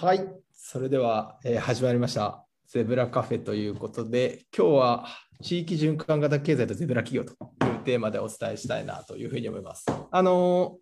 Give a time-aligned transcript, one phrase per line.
[0.00, 0.24] はい、
[0.54, 2.46] それでは、えー、始まりました。
[2.68, 5.06] ゼブラカフェということで、今日は
[5.42, 7.32] 地域循環型経済とゼブラ企業と
[7.66, 9.86] いうテーマでお伝えしたいなというふうに思います。
[10.12, 10.76] あの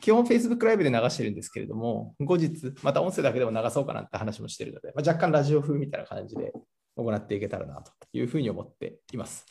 [0.00, 6.52] ー、基本 Facebook ライブで流してるんですけれども、後日、また音声だけでも流そうかなって話もしてるので、まあ、若干ラジオ風みたいな感じで
[6.96, 9.46] 行っていけたらなというふうに思っています。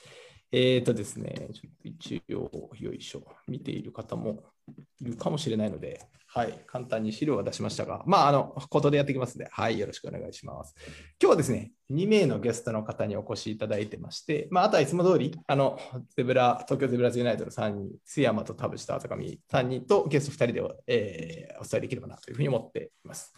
[0.51, 4.43] えっ、ー、とですね、ちょっと一応、よいしょ、見ている方も
[5.01, 10.75] いるかもしれないので、はい、簡単に資料は出しましたが、まあ、あの、ことでやっていきますので、はい、よろしくお願いします。
[11.21, 15.79] 今日はですね、2名のゲストの方にお越しいただいてまして、まあ、あとはいつも通り、あの、
[16.15, 23.33] ゼブラ、東京ゼブラズユナイトの3人、須山と田淵と浅上3人とゲスト2人で、えー、お伝えできればなというふうに思っています。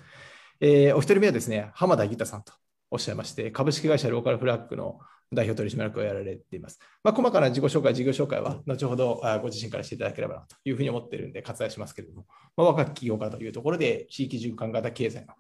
[0.60, 2.54] えー、お一人目はですね、浜田裕太さんと
[2.92, 5.00] おっしゃいまして、株式会社ローカルフラッグの
[5.32, 6.80] 代表取締役をやられています。
[7.04, 12.26] まあ、細かな自己紹介、事業紹介は後ほどご自身からしていただければなというふうに思っているので割愛しますけれども、
[12.58, 15.34] まあ、若き企業家というところで地域循環型経済の、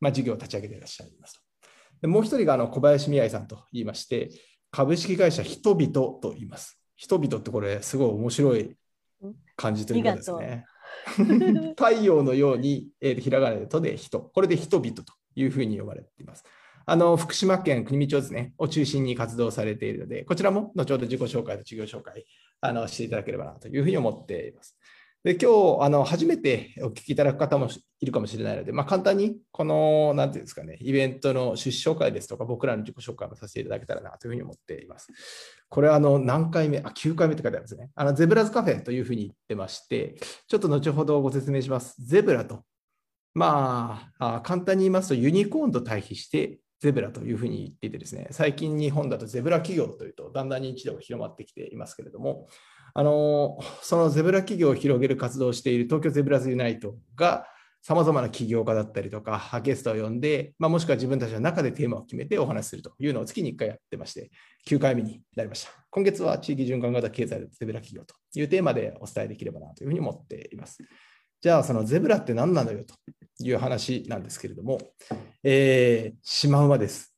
[0.00, 1.40] まあ、事業を立ち上げていらっしゃいますと。
[2.02, 4.30] でもう一人があの小林美愛さんと言いまして、
[4.70, 6.80] 株式会社人々と言います。
[6.96, 8.76] 人々ってこれすごい面白い
[9.56, 10.64] 感じということですね。
[11.76, 15.04] 太陽のように、えー、ひらがなでとで人、これで人々と
[15.34, 16.44] いうふうに呼ばれています。
[16.90, 22.26] あの福島県国見町ですね、を中心に活動されているので、こちらも後ほど自己紹介と事業紹介
[22.60, 24.76] あのしていただければなというふうに思っています。
[25.22, 27.68] で今日あの初めてお聞きいただく方も
[28.00, 35.12] いるかもしれないので、まあ、簡単にこの、なんていうんですかね、イベントの出資紹介ですとか、僕らの自己紹介もさせていただけたらなというふうに思っています。
[35.68, 37.90] これはあの何回目、あ、9回目って書いてあるんですね。
[37.94, 40.16] あのゼブラズカフェというふうに言ってまして、
[40.48, 41.94] ちょっと後ほどご説明します。
[42.04, 42.64] ゼブラと、
[43.34, 52.48] まあ、簡単に言いますと、ユニコーンと対比して、ゼブラというふうに言っていてですね、最近日本だとゼブラ企業というとだんだん認知度が広まってきていますけれども、
[52.94, 57.46] あのそのゼブラ企業を広げる活動をしている東京ゼブラズユナイトが
[57.82, 64.30] さまざまな起業家だったりとか、ゲストを呼んで、まあ、もしくは自分たちの中でテーマを決めてお話しするというのを月に1回やってまして、
[64.66, 65.70] 9回目になりました。
[65.90, 70.78] 今月は地域循環型経済ゼブラ企業というテーマでお伝えできればなというふうに思っています。
[71.40, 72.94] じゃあ、そのゼブラって何なのよと
[73.42, 74.78] いう話なんですけれども、
[75.42, 77.14] えー、シマウマです。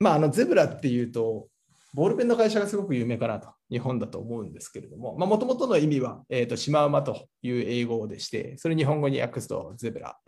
[0.00, 1.46] まあ、あのゼブラっていうと、
[1.94, 10.18] ボールペンの会社がすごく有名かなと、日本だと思うんですけれども、もともとの意味は、えーと、シマウマという英語でして、それ日本語に訳すとゼブラ。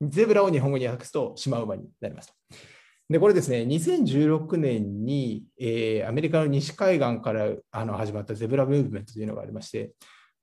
[0.00, 2.34] ゼブラを日本語に訳すとシマウマになりますと。
[3.10, 9.92] で、これですね、2016年に、えー、アメリカの西海岸からあの始まったゼブラムーブメントというのがありまして、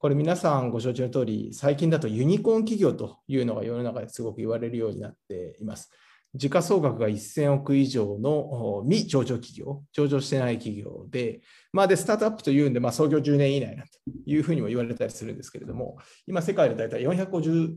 [0.02, 5.92] これ皆さんご承知の通り、最近だとユニコーン企業というのが世の中ですごく言われるようになっています。
[6.34, 11.42] 時価総額が1000億以上の未上場企業、上場してない企業で、
[11.72, 13.92] まあ、でスタートアップというんで、まあ、創業10年以内なんと
[14.26, 17.76] いうふうにも言われたりするんですけれども、今、世界で大体450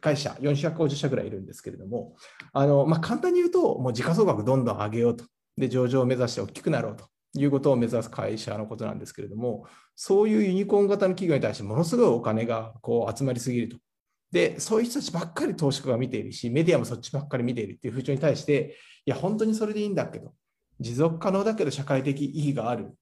[0.00, 2.16] 会社、450社ぐらいいるんですけれども、
[2.54, 5.26] あのまあ、簡単に言うと、もう時価総額どんどん上げようと、
[5.58, 7.04] で上場を目指して大きくなろうと
[7.38, 13.78] いうことを目指す会社のことなんですけれども、そういうユニコーン型の企業に対してものすごいお金がこう集まりすぎると
[14.32, 18.76] で、そういう人たちばっかり投資家が見ているし、メディアもそっちばっかり見ているっていう風潮に対して、
[19.06, 20.34] いや、本当にそれでいいんだけど、
[20.80, 22.92] 持続可能だけど社会的意義がある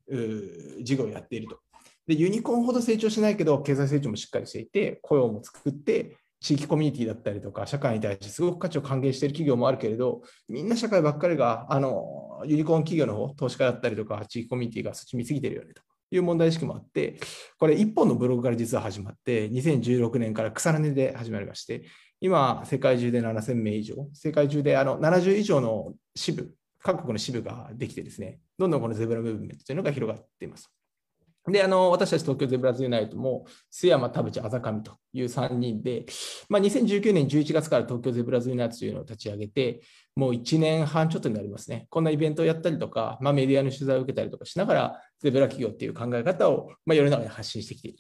[0.82, 1.59] 事業をやっていると。
[2.06, 15.82] で、ユニコーンほど成長しないけど、経済成長もしっかりしていて、雇用も作って、地域コミュニティだったりとか、社会に対してすごく価値を還元している企業もあるけれど、みんな社会ばっかりが、あの、ユニコーン企業の方、投資家だったりとか、地域コミュニティがそっち見すぎてるよねと。
[16.16, 17.19] いう問題意識もあって、
[17.58, 21.84] これ1本のブログから実は始まって、2016年から草の根で始まりまして、
[22.20, 30.70] 今、世界中で7000名以上、世界中であの70以上の支部、各国の支部ができてですね、どんどんこのゼブラムーブメントというのが広がっています。
[31.47, 36.06] で、あの、私たち東京ゼブラズユナイトも、須山、田淵、あざかみという3人で、
[36.49, 39.82] まあ、2019年11月から東京ゼブラズユナイトというのを立ち上げて、
[40.16, 41.87] もう1年半ちょっとになりますね。
[41.91, 47.99] こんなイベントをやったりとか、まあ、メディアの取材を受けたりとかしながら、ゼブラ企業っていう考え方を、まあ、世の中に発信してきている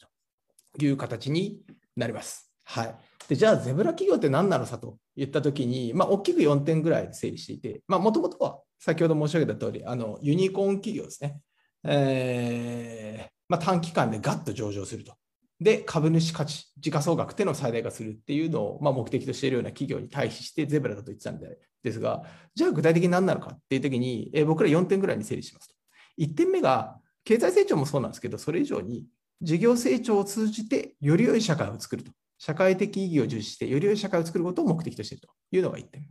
[0.78, 1.60] という形に
[1.96, 2.50] なります。
[2.64, 2.96] はい。
[3.28, 11.40] でじゃあ、ゼブラ企業って何なのさと言ったときに、まあ、大きく4点ぐらい整理していて、まあもともとは先ほど申し上げた通り、あり、ユニコーン企業ですね。
[11.84, 15.14] えーまあ、短期間でガッと上場すると。
[15.60, 22.22] で、株主価値、時価総額っていうのを最大化するっていうのを、まあ、目的としているような企業に対比してゼブラだと言ってたんでですが、
[22.54, 25.74] じゃあ具体的に何なのかっていうときに、え、僕ら4点ぐらいに整理しますと。
[26.18, 29.06] 1点目が、経済成長もそうなんですけど、それ以上に
[29.40, 32.12] 事業成長を通じてより良い社会を作ると。
[32.38, 36.06] 社会的意義を重視して、より良い社会を作ることを目的としているというのが1点。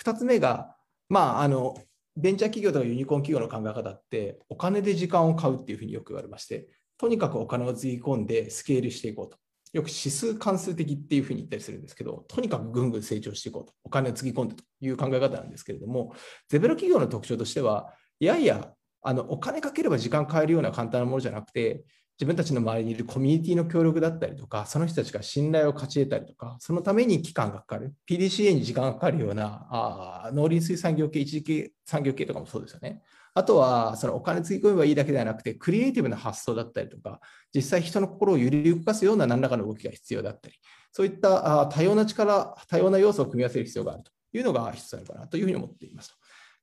[0.00, 0.74] 2つ目が、
[1.08, 1.76] まあ、あの
[2.16, 6.68] ベンチャー企業とかユニコーン企業の考え方って、お金で時間を買うっていうふうによく言われまして、
[6.98, 9.38] とにかくお金をつぎ込んでスケールしていこうと。
[9.72, 16.14] よく指数関数的っていうふうに言ったりするんですけど、とにかくぐんぐん成長していこうと、お金をつぎ込んでという考え方なんですけれども、
[16.48, 18.72] ゼブラ企業の特徴としては、いやいや、
[19.02, 21.84] あのお金かければ時間変えるような簡単なものじゃなくて、
[22.18, 33.02] 自分たちの周りにいるコミュニティの協力だったりとか、その人たちが信頼を勝ち得たりとか、そのために期間がかかる、PDCA に時間がかかるようなあ農林水産業系、一時系産業系とかもそうですよね。
[33.36, 37.20] あとは、そのお金つぎ込めばいいだけではなくて、クリエイティブな発想だったりとか、
[37.54, 40.54] 実際人の心を揺り動かすような何らかの動きが必要だったり、
[40.90, 46.16] そういった多様な力、多様な要素を組み合わせる必要があるというのが一つあるかなというふうに思っています。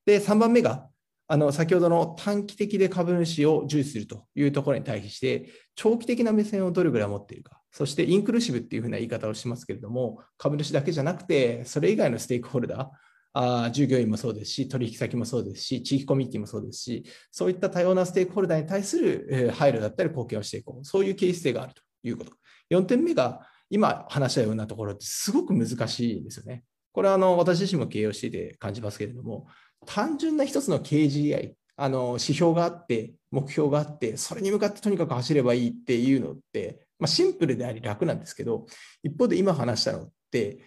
[0.04, 0.90] で、3番目が、
[1.28, 12.90] あの先ほどの短期的で株主を重視するというところに対比して、長期的な目線をどれぐらい持っているか、そしてインクルーシブっていうふうな言い方をしますけれども、株主だけじゃなくて、それ以外のステークホルダー、
[13.34, 22.32] あ従業員もそうですし、取引先もそうですし、地域コミュニティもそうですし、そういった多様なステークホルダーに対する配慮だったり貢献をしていこう、そういう形質性があるということ。
[22.70, 26.64] 4点目が、今話したようなところってすごく難しいですよね。
[26.92, 29.48] これはあの私自身も経営をしていて感じますけれども、
[29.88, 38.68] 単純な一つの KGI、あの指標があって、目標があって、それに向かってとにかく走ればいいっていうのって、まあ、シンプルであり楽なんですけど、
[39.02, 40.60] 一方で今話したのって、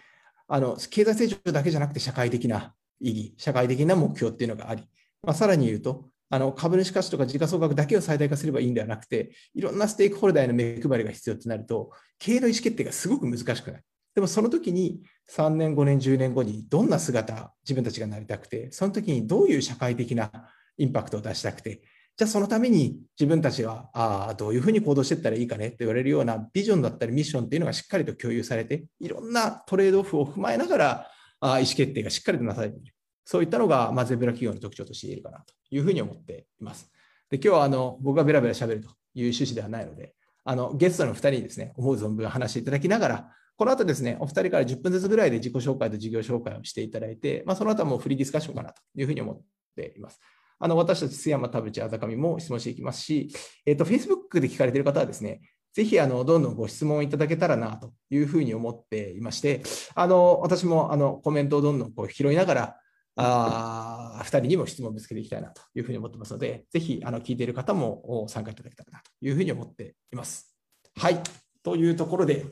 [0.47, 4.83] あの経済成長だけじゃなくて社会的な意義、社会的な目標っていうのがあり、
[5.23, 13.83] まあ、さらに言うと、あの株主価値とか時価総額だけを最大化すればいいんではなくて、いろんなステークホルダーへの目配りが必要となると、経営の意思決定がすごく難しくなる。
[14.15, 20.31] でもその時に3年、5年、10年後にどんな姿、自分たちがなりたくて、その時にどういう社会的な
[20.77, 21.81] インパクトを出したくて、
[22.17, 31.07] じゃあそのために自分たちはあどういうふうに行動していったらいいかねって言われるようなビジョンだったりミッションっていうのがしっかりと共有されて、いろんなトレードオフを踏まえながら
[31.39, 32.93] あ意思決定がしっかりとなされている。
[33.23, 36.89] そういったのが、まあ、ゼブラ企業の特徴として言えるかなというふうに思っています。
[37.29, 49.41] で今日はあの僕がベラベラ喋るという趣旨ではないので、あのゲストの2人にですね、思う存分話していただきながら、この後ですね、お二人から10分ずつぐらいで自己紹介と事業紹介をしていただいて、まあ、その後はもうフリーディスカッションかなというふうに思っ
[49.75, 50.19] ています。
[50.59, 53.29] あの私たち須山田淵あざかみも質問していきますし、
[53.65, 55.41] えっ、ー、と、Facebook で聞かれている方はですね、
[55.73, 59.61] ぜひあのどんどんご質問いただけたらなというふうに思っていまして、
[59.93, 62.75] あの私もあのコメントをどんどんこう拾いながら、
[63.15, 70.55] あ2人にも質問をぶつけていきたいなというふうに思ってますので、ぜひあの聞いている方も参加いただけたらなというふうに思っています。
[70.95, 71.19] はい。
[71.61, 72.45] というところで、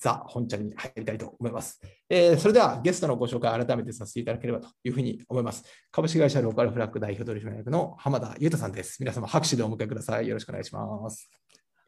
[0.00, 1.78] ザ・本チャレに入りたいと思います。
[2.08, 5.62] えー、それではゲストのご紹介改めてさせていただければというふうに思います。
[5.92, 8.96] 株式会社ローカルフラッグ代表取締役の浜田裕太さんです。
[9.00, 10.26] 皆様拍手でお迎えください。
[10.26, 11.30] よろしくお願いします。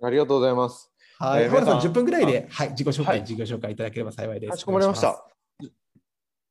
[0.03, 0.93] ありがとうございます。
[1.19, 4.51] はい、えー、浜田さん10分ぐらいで、はい、自己紹介、はい、事業紹介いただければ幸いです。
[4.51, 5.25] かしこまりました。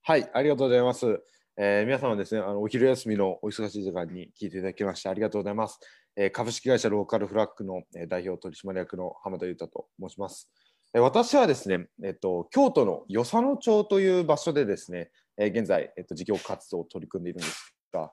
[0.03, 1.21] はい、ありがとうございます。
[1.57, 5.79] えー、皆様ですね、あのお昼休みのお忙しい時間に聞いていただきましてありがとうございます。
[6.15, 10.49] えー、株式会社ローカルフラッグの、えー、代表取締役の浜田裕太と申します。
[10.93, 18.11] 私はですね、えっと、京都の与謝野町という場所でですね、え現在、えっと、事業活動を取り組んでいるんですが、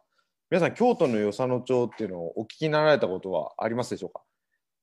[0.49, 4.23] 皆さん、京都の与謝野町っていうのをお聞きになられたことはありますでしょうか？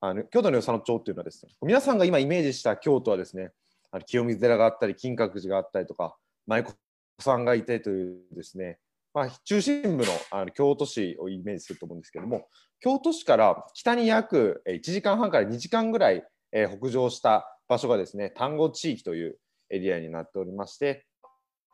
[0.02, 3.52] あの京都の与謝野町っていうのはですね、皆さんが今イメージした京都はですね、
[3.92, 6.18] あの清水寺があったり、金閣寺があったりとか、
[6.48, 6.74] 舞妓
[7.22, 8.78] さんがいてというですね、
[9.14, 12.50] まあ、中心部のあの京都市をイメージすると思うんですけども、
[12.82, 19.38] 京都市から北に約1時間半から2時間ぐらい北上した場所がですね、丹後地域という
[19.70, 21.06] エリアになっておりまして、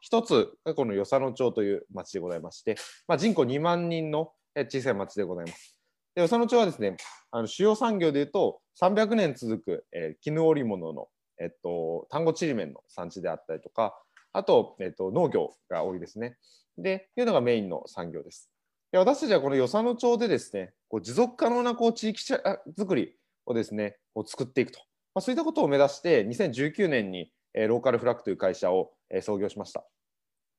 [0.02, 2.76] 一つがこの与謝野町という町でございまして、
[3.08, 5.78] まあ、人口2万人の小さい町でございます。
[6.16, 6.98] で与謝野町はですね、
[7.30, 11.08] あの主要産業でいうと300年続く、えー、絹織物の、
[11.40, 13.96] えっと、丹後ちりめんの産地であったりとか、
[14.34, 16.38] あと、えっと、農業が多いですね。
[16.78, 18.50] で、いうのがメインの産業です。
[18.92, 24.82] で私たちはこの与謝野町でですね、こう持続可能なこう地域づくりをですね、こう作っていくと
[25.14, 29.84] まあ、そういったことを目指して2019年に、えー、ローカルフラッグという会社を、えー、創業しました。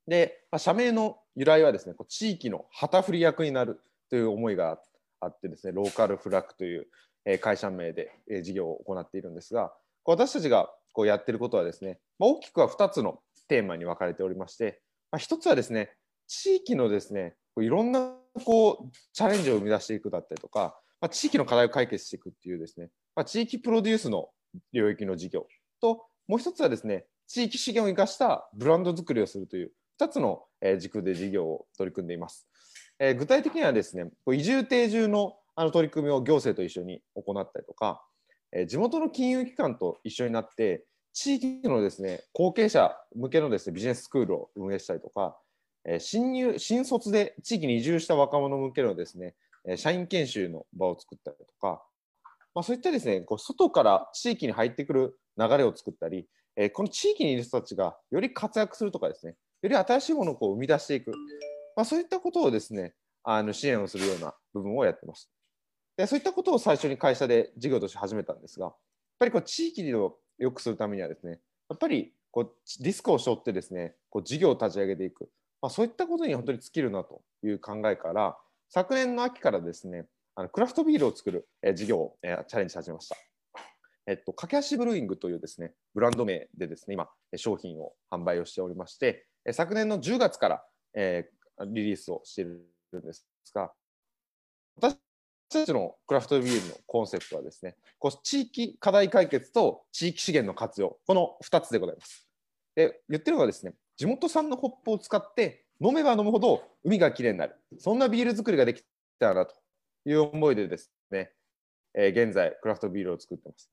[0.06, 3.80] で、まあ、社名の由来はですね、こう地域の旗振り役になる
[4.10, 4.78] という思いが
[5.20, 6.86] あってですね、ローカルフラッグという、
[7.24, 9.72] えー、会社名で、えー、事業を行っているんですが、
[10.04, 15.92] 私たちがこうやってることはですね、まあ、大きくは2つのテーマに分かれておりまして、まあ、1つはですね、
[16.26, 18.12] 地域のですね、いろんな
[18.44, 24.30] こうチャレンジを生み出していくだったりとか、まあ、地域の課題を解決していくっていうですね、まあ、地域プロデュースの
[24.72, 25.46] 領域の事業
[25.80, 30.42] ともう一つはですね地域資源を生かしたブランド作りをするという2つの
[30.78, 32.46] 軸で事業を取り組んでいます。
[32.98, 38.02] え具体的にはですね移住定住のあの取り組みを行政と一緒に行ったりとか
[38.52, 45.36] え地元の金融機関と一緒になって地域のですね後継者向けのですねビジネススクールを運営したりとか
[45.84, 49.34] え新入新卒で地域に移住した若者向けのですね
[49.76, 51.82] 社員研修の場を作ったりとか
[52.54, 61.12] まあ、そういったですねこう外から地域に入ってくる流れを作ったり、えー、この地域にいる人たちがより活躍するとかですね、より新しいものをこう生み出していく、
[61.76, 62.94] まあ、そういったことをですね、
[63.24, 65.30] あの支援をするような部分をやってます。
[65.96, 68.74] でそういったことを最初に会社で事業として始めたんですが、やっ
[69.18, 75.28] ぱりこう地域を良くするためにはですね、やっぱりこうリスクを背負ってですね、こう事業を立ち上げていく、
[75.60, 78.36] まあ、そういったことに本当に尽きるなという考えから、
[78.68, 83.16] 昨年の秋からですね、あのクラフトビールを作る、え事業を、えチャレンジ始めました。
[84.06, 92.64] えっと、駆け足ブルーイングというですね、ブランド名でですね、今、商品を販売をしておりまして、昨年の10月から、えー、リリースをしている
[92.98, 93.72] んですが、
[94.76, 94.96] 私
[95.50, 102.26] たちのクラフトビールのコンセプトはですね、こう地域課題解決と地域資源の活用、この2つでございます。
[102.74, 108.82] で言ってるのはですね、地元産のホップを使って飲めば飲むほど海がきれいになる、そんなビール作りができ
[109.18, 109.61] たらなと
[110.04, 111.32] いう思いでですね、
[111.94, 113.70] えー、現在クラフトビールを作ってます。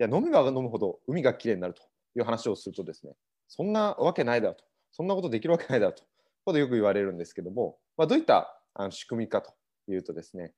[0.00, 1.82] いや飲めば飲むほど海がきれいになると
[2.16, 3.12] いう話をするとですね、
[3.48, 6.04] そんなわけないだろうと、そんなことできるわけないだろうと、
[6.44, 9.52] ことよく言われるんですけども、まあ、どういったあの仕組みかと
[9.88, 10.52] いうとですね、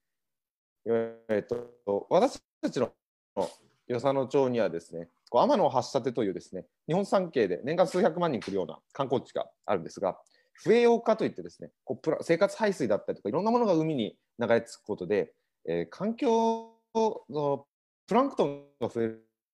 [0.86, 2.92] えっと、私たちの
[3.88, 10.16] 与謝野町にはですね、こう天橋立というですね、日本三景で年間数百万人来るような観光地があるんですが、
[10.52, 15.32] 不栄養化といってですね、こうプラ生活排水だったりとかいろんなものが海に流れ着くことで、
[15.66, 17.66] えー、環境の
[18.06, 19.04] プランクトンが増え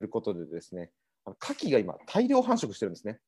[0.00, 0.90] ることでですね、
[1.26, 3.20] 牡蠣が今大量繁殖してるんですね。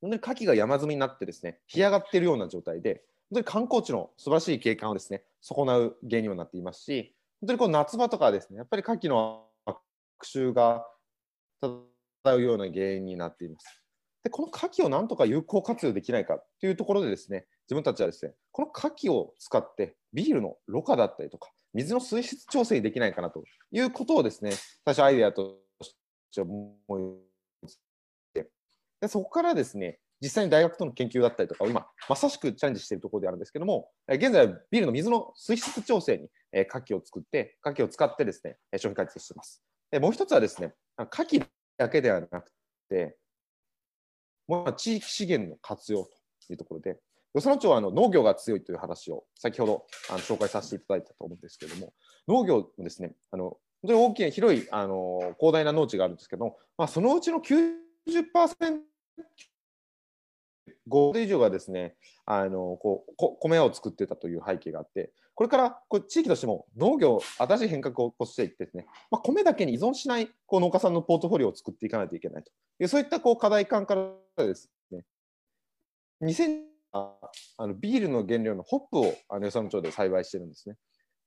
[0.00, 9.78] 本当に牡蠣が山積みになってですね、干上がっているような状態で、本当に観光地の素晴らしい景観をですね、損なう原因にもなっていますし、本当にこう夏場とかですね、やっぱり牡蠣の悪
[10.22, 10.86] 臭が
[11.60, 13.81] 漂うような原因になっています。
[14.24, 24.52] で、この牡蠣をなんとか有効活用できないかというところでですね、自分たちはですね、この牡蠣を使ってビールのろ過だったりとか、水の水質調整できないかなということをですね、
[24.84, 25.94] 最初アイデアとし
[26.34, 27.32] て思い
[29.00, 39.60] でそこからですね、実際に大学との研究だったりとかを今、まさしくチャレンジしているところであるんですけども、現在はビールの水の水質調整に牡蠣を作って、牡蠣を使ってですね、商品開発しています。
[39.90, 41.44] でもう一つはですね、牡蠣
[41.76, 42.52] だけではなく
[42.88, 43.16] て、
[44.48, 46.10] もう地域資源の活用と
[46.50, 46.98] いうところで、
[47.34, 51.92] 与謝野町はあの農業が強いという話を先ほどあの紹介させていただいたと思うんですけれども、
[52.28, 57.72] 農業もですね、あの本当に大きな広いあの広大な農地があるんですけども、まあ、そのうちの90%
[60.88, 61.94] 5以上がですね
[62.26, 75.04] あのこうこ米を作ってたという背景があってこれからこう地域としても農業新しい変革を起こしていってですね、まあ、米だけに依存しないこう農家さんのポートフォリオを作っていかないといけないというそういったこう課題感からですね
[76.22, 77.16] 2000あ
[77.66, 80.76] のビールの原料のホップをあの与謝野町で栽培してるんですね。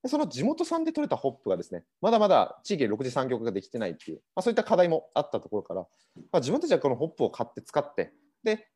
[0.03, 5.87] でその地元産で取れたホップがですねまだまだ地域で6次産業化ができてないっていう、まあ、そういった課題もあったところから、ま
[6.33, 8.67] あ、自分たちはこのホップを買って使ってで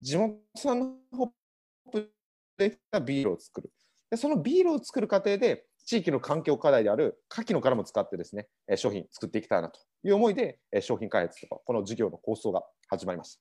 [0.00, 1.28] 地元産のホッ
[1.92, 2.10] プ
[2.56, 3.70] でビールを作る。
[4.12, 13.40] でそのビールを作る過程で地域の環境課題である牡蠣の殻も使ってですね商品作っていきたいなという思いで商品開発とかこの事業の構想が始まりました。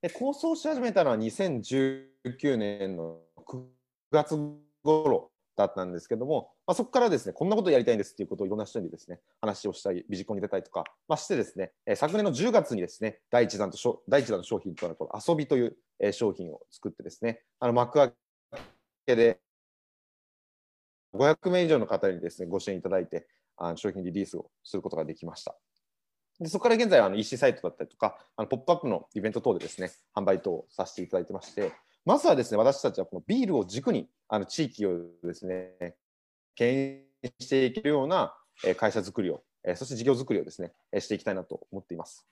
[0.00, 3.64] で構想し始めたのは2019年の9
[4.10, 4.34] 月
[4.82, 18.12] 頃だったんですけども、まあ、そこからですねこんなことやりたいんですっていうことをいろんな人にですね話をしたりビジコンに出たりとか、まあ、してですね、え昨年の10月にですね第一弾と第一弾の商品となるこの遊びという、え商品を作ってですねあの幕開
[19.06, 19.40] けで
[21.18, 25.54] 500名以上の方にですねご支援いただいてあの商品リリースをすることができました。
[26.40, 31.72] でそこから現在はあの EC サイトだったりとか、あのポップアップのイベント等でですね販売等をさせていただいてまして、
[32.04, 35.96] まずはですね、私たちはこのビールを軸にあの地域をですね、
[36.54, 38.34] 牽引していけるような
[38.76, 39.42] 会社づくりを、
[39.74, 42.26] そして事業づくりをですね、していきたいなと思っています。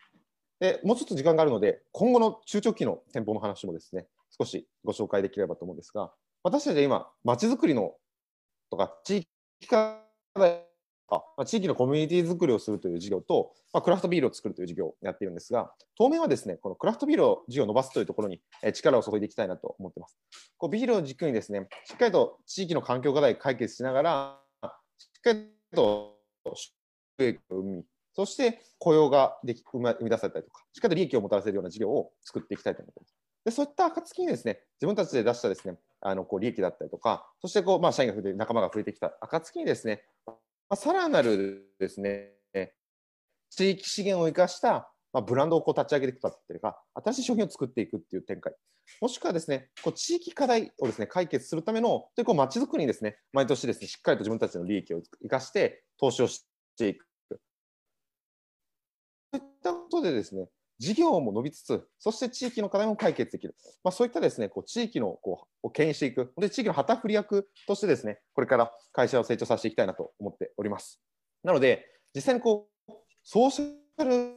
[0.60, 4.06] でもうちょっと時間があるので、今後の中長期の店舗の話もですね、
[4.38, 6.12] 少しご紹介できればと思うんですが、
[6.42, 7.96] 私たちは今、まちづくりの
[8.70, 9.26] とか地
[9.60, 10.02] 域課
[10.34, 10.66] 題
[11.36, 18.40] ま、地域のコミュニティ作りをするという事業と、まあ、クラフトビールを作るという事業をやっているんですが、当面はですね、このクラフトビールを事業を伸ばすというところに
[18.72, 20.18] 力を注いでいきたいなと思っています。
[20.58, 24.40] こうビールを軸にですね、しっかりと地域の環境課題を解決しながら、
[24.98, 26.16] しっかりと
[26.56, 33.25] 収益を生み、そして雇用ができ生み出されたりとか、しっかりと利益をもたらせるような事業を作っていきたいと思っています。
[33.46, 40.34] でそういった暁にですね、自分たちで出したですね、あのこう利益だったりとか、そしてこう、まあ、社員が増えて、仲間が増えてきた暁にですね、ま
[40.70, 42.32] あ、さらなるですね、
[43.50, 48.52] 地域資源を生かした、まあ、ブランドをこう立ち上げていくとっていうか、新しい商品を作っていくっていう展開。
[49.00, 56.44] もしくはですね、こう地域課題をですね解決するための、でこう街づくりにですね、毎年ですね、しっかりと自分たちの利益を生かして投資をし
[56.76, 57.06] ていく。
[59.34, 71.00] いったことでですね、事業も伸びつつ、そして地域の課題も解決できる、まあ、そういったですねこう地域のこうを牽引していく、で地域の旗振り役としてですねこれから会社を成長させていきたいなと思っております。
[71.42, 72.92] なので、実際にこう
[73.22, 74.36] ソーシャル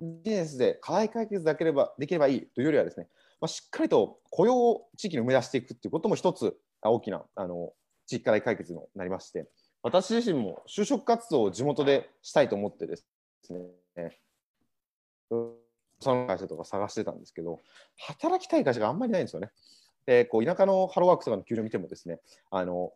[0.00, 3.06] ビジネスで課題解決だければできればいいというよりはですね、
[3.40, 7.72] まあ、しっかりと雇用を地域に生み出していくということも一つ大きなあの
[8.06, 9.48] 地域課題解決になりまして、
[9.82, 13.06] 私自身も就職活動を地元でしたいと思ってです
[13.96, 14.18] ね、
[15.30, 17.60] その会社とか探してたんですけど、
[17.96, 19.50] 働きたい会社があんまりないんですよね。
[20.06, 22.20] でこう田舎のハローワークとかの給料見てもですね、
[22.50, 22.92] あの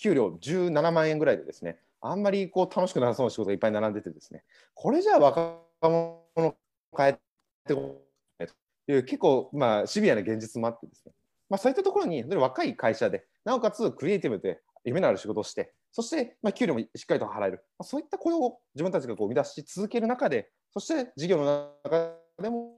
[0.00, 4.44] 給料17万円ぐらいでですね、あんまりこう楽しくなさそうな仕事がいっぱい並んでてですね、
[4.74, 6.54] これじゃあ若者を
[6.96, 7.18] 変え
[7.66, 8.00] てこ
[8.38, 8.48] ない
[8.86, 11.12] という結構まあシビアな現実もあってですね、
[11.50, 22.76] まあ、そういったところに若い会社で、なおかつクリエイティブで夢のある仕事をして、そしてまあ給料もしっかりと払える、まあ、そういった雇用を自分たちがこう生み出し続ける中で、そして事業の中でも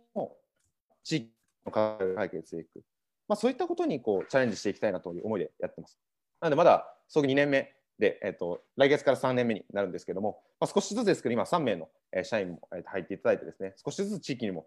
[1.03, 1.33] 地域
[1.67, 2.83] の課題を解決していく、
[3.29, 5.99] まあ、そういったことにこうチャレンジしていきたいなという思いでやってます。
[6.41, 11.89] なのでまだ創業2年目で、えーと、来月から3年目になるんですけども、まあ、少しずつですけど今3名の
[12.23, 14.67] 社員も入っていただいてですね少しずつ地域にも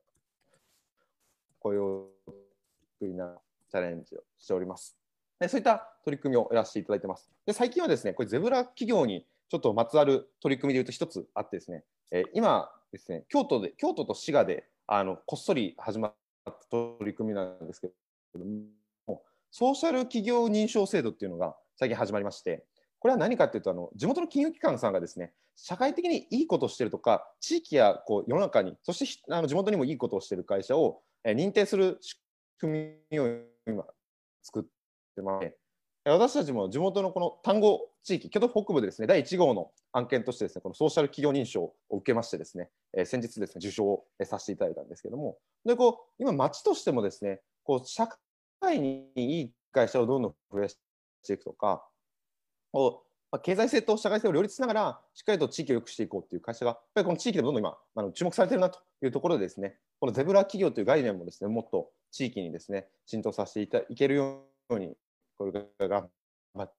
[1.59, 2.07] 雇用
[2.99, 3.35] 作りな
[3.71, 5.02] チャレンジをしております。
[5.47, 7.29] そういった取り組みをやらせていただいてます。
[7.45, 16.13] で最近はですねこれゼブラ企業にちょっとまつわる取り組みでいうと一つあってですね、え、今ですね京都で京都と滋賀であのこっそり始まっ
[16.45, 17.87] た取り組みなんですけ
[18.35, 19.21] ども
[19.51, 22.65] ソーシャル企業認証制度っていうのが最近始まりまして
[22.99, 32.15] これは何かっていうとあの地元の金融機関さんがですね社会的にいいことをしてるとか地域やこう世の中にそしてあの地元にもいいことをしてる会社を、え認定する仕
[32.57, 33.27] 組みを
[33.67, 33.85] 今
[34.41, 34.63] 作っ
[35.13, 35.51] てます。
[36.05, 48.09] 私たちも地元のこの単語地域、京都北部でですね、第1号の案件としてですね、このソーシャル企業認証を受けましてですね、え、先日ですね、受賞をさせていただいたんですけども、でこう今、町としてもですね、こう社
[48.59, 50.77] 会にいい会社をどんどん増やし
[51.25, 51.87] ていくとか、
[52.73, 64.95] こうまあ、経済性と社会性を両立しながら、しっかりと地域を良くしていこうという会社が、やっぱりこの地域でどんどん今、あの注目されているなというところでですね、このゼブラ企業という概念もですね、もっと地域にですね、浸透させていけるように、
[65.51, 66.09] これから頑
[66.55, 66.73] 張って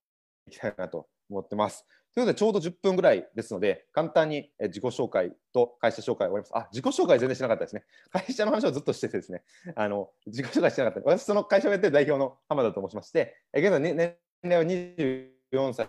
[0.48, 1.84] いきたいなと思ってます。
[2.14, 6.52] ということで、ちょうど10分ぐらいですので、簡単に自己紹介と会社紹介を終わります。
[6.54, 7.84] あ、自己紹介全然しなかったですね。
[8.10, 9.42] 会社の話をずっとしててですね、
[9.74, 11.10] あの自己紹介してなかった。
[11.10, 15.88] 私、その会社をやってる代表の浜田と申しまして、現在、年齢は24歳、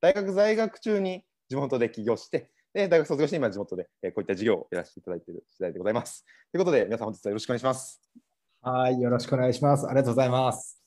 [0.00, 6.24] 大学在学中に地元で起業して、で大学卒業して今地元でこういった事業をやらせていただいている次第でございます。
[6.52, 8.00] ということで、皆さん本日はよろしくお願いします。
[8.60, 9.86] はい、よろしくお願いします。
[9.86, 10.77] ありがとうございます。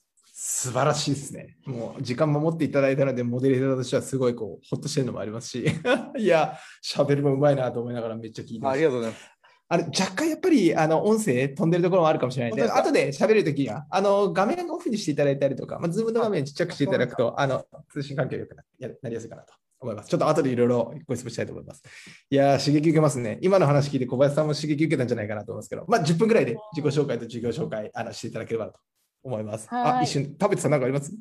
[0.43, 1.55] 素晴らしいですね。
[1.67, 5.67] もう時間も持っていただいたので、モデレーターとしてはすごいこうほっとしてるのもありますし、
[6.17, 8.73] いや、喋るもうまいなと思いながらめっちゃ聞いてます。
[8.73, 9.25] ありがとうございます。
[9.67, 18.55] あれ若干やっぱりあの音声飛んでるところもあるかもしれないので、後で喋るときにはあの画面をオフにしていただいたりとか、まあ、ズームの画面ちっちゃくしていただくと、あの通信環境が良く
[19.03, 20.09] なりやすいかなと思います。
[20.09, 21.83] ちょっと後でいろいろご質問したいと思います。
[22.31, 23.37] いや刺激受けますね。
[23.43, 28.79] 今の話聞いて小林さんも刺激受けたんじゃないかなと思いますけど、まあ、10分ぐらいで自己紹介と授業紹介あのしていただければと
[29.23, 29.67] 思います。
[29.71, 31.11] あ、一瞬、食べてさん何かあります？
[31.13, 31.17] い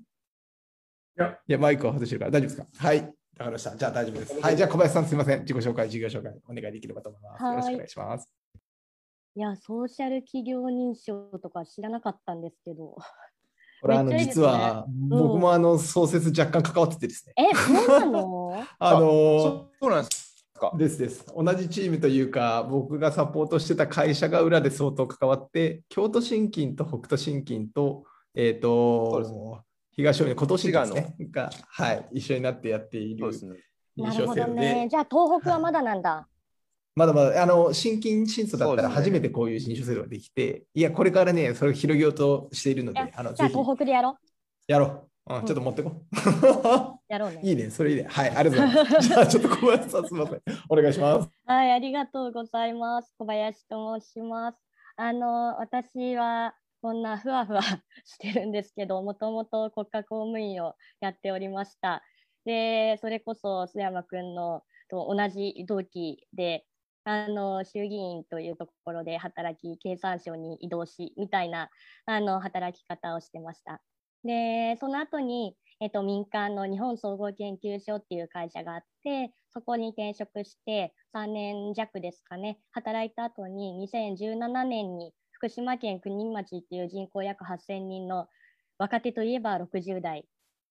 [1.16, 2.66] や、いやマイクを外してるから大丈夫ですか？
[2.88, 2.98] はい。
[3.00, 3.76] わかりました。
[3.76, 4.40] じゃあ大丈夫です。
[4.40, 4.56] はい。
[4.56, 5.40] じゃあ小林さんすみません。
[5.40, 7.44] 自己紹介、授業紹介お願いできればと思います。
[7.44, 8.30] よろしくお願いします。
[9.36, 12.96] いや、ソーシャル企業認証とか知らなかったんですけど。
[13.80, 17.32] これ、あの、実は、僕もあの、創設若干関わっててですね。
[17.38, 18.62] え、そうなの？
[18.78, 20.19] あのそうなんです
[20.60, 20.72] か？
[20.76, 21.26] ですです。
[21.34, 33.26] 同じチームというか、僕がサポートしてた会社が裏で相当関わって、京都新金と北斗新金と、えっ、ー、と、東尾根、今年ですねが、はい、一緒になってやっている
[33.96, 36.28] 認証制度で、ね、じゃあ東北はまだなんだ。
[36.94, 44.14] まだまだ、あの、新金新卒だったら初めてこういう認証制度ができて、ね、いや、これからね、それを広げようとしているので、あのじゃあ東北でやろう。
[44.66, 45.09] やろう。
[45.26, 46.02] うん、ちょっと持ってこ
[47.08, 47.40] やろうね。
[47.42, 48.06] いいね、それいいね。
[48.08, 49.08] はい、ありがとうございます。
[49.08, 50.42] じゃあ、ちょっと小林さん、すみません。
[50.68, 51.30] お願いします。
[51.44, 53.14] はい、ありがとうございます。
[53.18, 54.58] 小林と申します。
[54.96, 57.60] あの、私は、こんなふわふわ
[58.04, 62.02] してるんですけど、もともと国家公務員をやっておりました。
[62.46, 66.64] で、それこそ須山君のと同じ同期で、
[67.04, 71.70] あの衆議院というところで働き、経産省に移動しみたいな
[72.06, 73.82] あの働き方をしてました。
[74.24, 88.28] で、その後に、えっと、民間の日本総合研究所っていう会社があって、そこに転職して3年弱ですかね、働いた後に2017年に福島県国見町っていう人口約8000人の
[88.78, 90.22] 若手といえば60代っ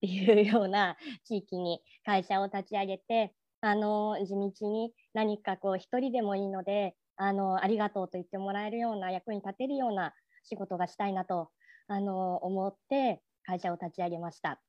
[0.02, 11.50] ていうような 地域に会社を立ち上げて、あの地道に何かこう一人でもいいのであのありがとうと言ってもらえるような役に立てるような仕事がしたいなと
[11.88, 14.62] あの思って会社を立ち上げました。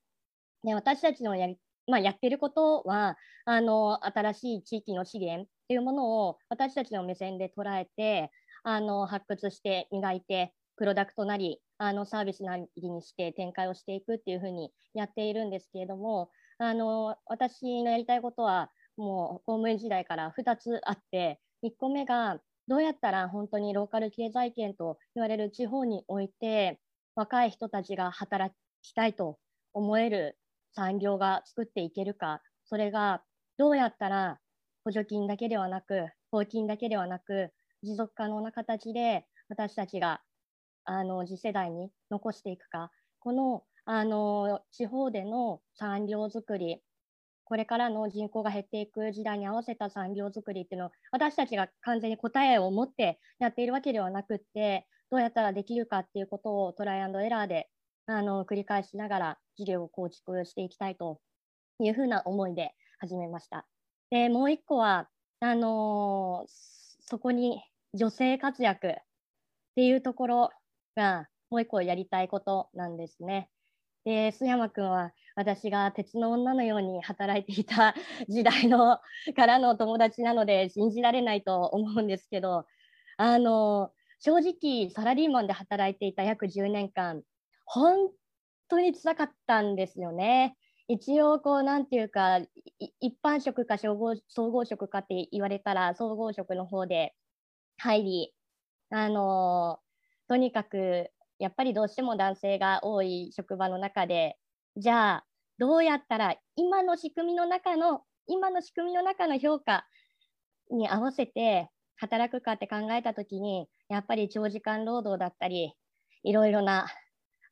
[0.64, 8.30] で私たちのやりまあ、やってることはあの新しい地域の資源っていうものを私たちの目線で捉えて
[8.62, 22.38] あの発掘して磨いてプロダクトなりあのサービスなりにして展開をしていくっていうふうにやっているんですけれどもあの私のやりたいことはもう公務員時代から2つあって1個目が
[22.68, 26.78] どうやったら本当にローカル経済圏と言われる地方において
[27.16, 29.38] 若い人たちが働きたいと
[29.72, 30.38] 思える
[30.74, 33.22] 産業が作っていけるかそれが
[33.58, 34.38] どうやったら
[34.84, 37.50] 補助金だけではなく公金だけではなく
[37.82, 40.20] 持続可能な形で私たちが
[40.84, 42.90] あの次世代に残していくか。
[43.20, 46.80] このあの地方での産業づくり
[47.44, 57.68] これからの人口が減っていく時代に合わせた産業づくりっていうのを私たちが完全に答えを持ってやっているわけではなくってどうやったらできるかっていうことをトライアンドエラーで
[58.12, 61.20] あの繰り返しながら事業を構築していきたいと
[61.78, 63.66] いうふうな思いで始めました。
[64.10, 66.50] でもう一個はあのー、
[67.06, 67.62] そこに
[67.94, 68.94] 女性活躍っ
[69.76, 70.50] ていうところ
[70.96, 73.48] がもう一個やりたいことなんですね。
[74.04, 77.94] で須山君は私が鉄の女のように働いていた
[78.28, 78.98] 時代の
[79.36, 82.66] からの友達なので信じられないと思うんですけど
[83.18, 87.22] あの正直サラリーマンで働いていた約10年間
[87.72, 88.10] 本
[88.68, 90.56] 当につらかったんですよね。
[90.88, 92.40] 一応こうなんていうか
[92.98, 97.14] 一般職か総合総合職かって言われたら総合職の方で
[97.78, 98.34] 入り
[98.90, 99.78] あの
[100.28, 104.36] とにかくやっぱりどうしても男性が多い職場の中で
[104.76, 105.24] じゃあ
[105.58, 109.86] どうやったら今の仕組みの中の今の仕組みの中の評価
[110.72, 115.72] に合わせて働くかって考えた時にやっぱり長時間労働だったり
[116.24, 116.88] いろいろな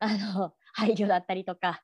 [0.35, 1.83] あの 配慮だったりとか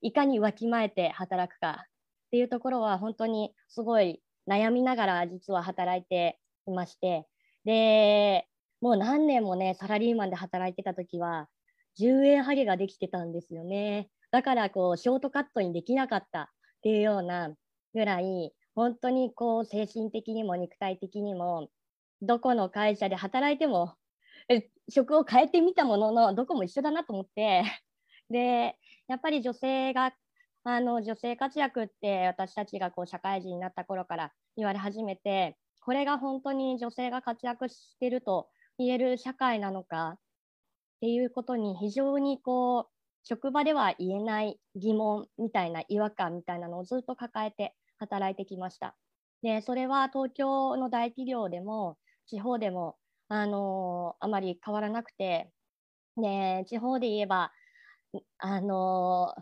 [0.00, 7.26] いかにわきまえて働くかっていうところは本当にすごい悩みながら実は働いていまして
[7.64, 8.48] で
[8.82, 11.48] もう何年もね、サラリーマンで働いてた時は、
[11.96, 14.10] 10円ハゲができてたんですよね。
[14.32, 16.46] だからこう、ショートカットにできなかったっ
[16.82, 17.54] ていうような
[17.94, 21.68] ぐらい、本当にこう、精神的にも肉体的にも、
[22.22, 23.94] どこの会社で働いても、
[24.88, 27.62] 職を変えてみたものの、どこも一緒だなと思って、
[28.30, 30.14] で、やっぱり女性が、
[30.64, 40.18] あの女性活躍って私たちがこう社会人になった頃から言われ始めて、これが本当に女性が活躍してると言える社会なのかっ
[41.00, 42.92] ていうことに非常にこう
[43.24, 48.96] 職場では言えない疑問みたいな違和感みたいなのをずっと抱えて働いてきました。
[49.42, 52.96] でそれは東京の大企業でも地方でも
[53.34, 55.50] あのあまり変わらなくて。
[56.14, 57.50] で地方で言えば
[58.36, 59.34] あの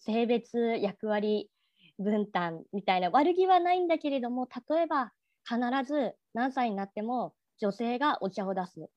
[0.00, 1.48] 性別役割
[1.98, 5.12] 分担みたいな悪気はないんだけれども例えば
[5.48, 5.58] 必
[5.90, 8.90] ず何歳になっても女性がお茶を出す。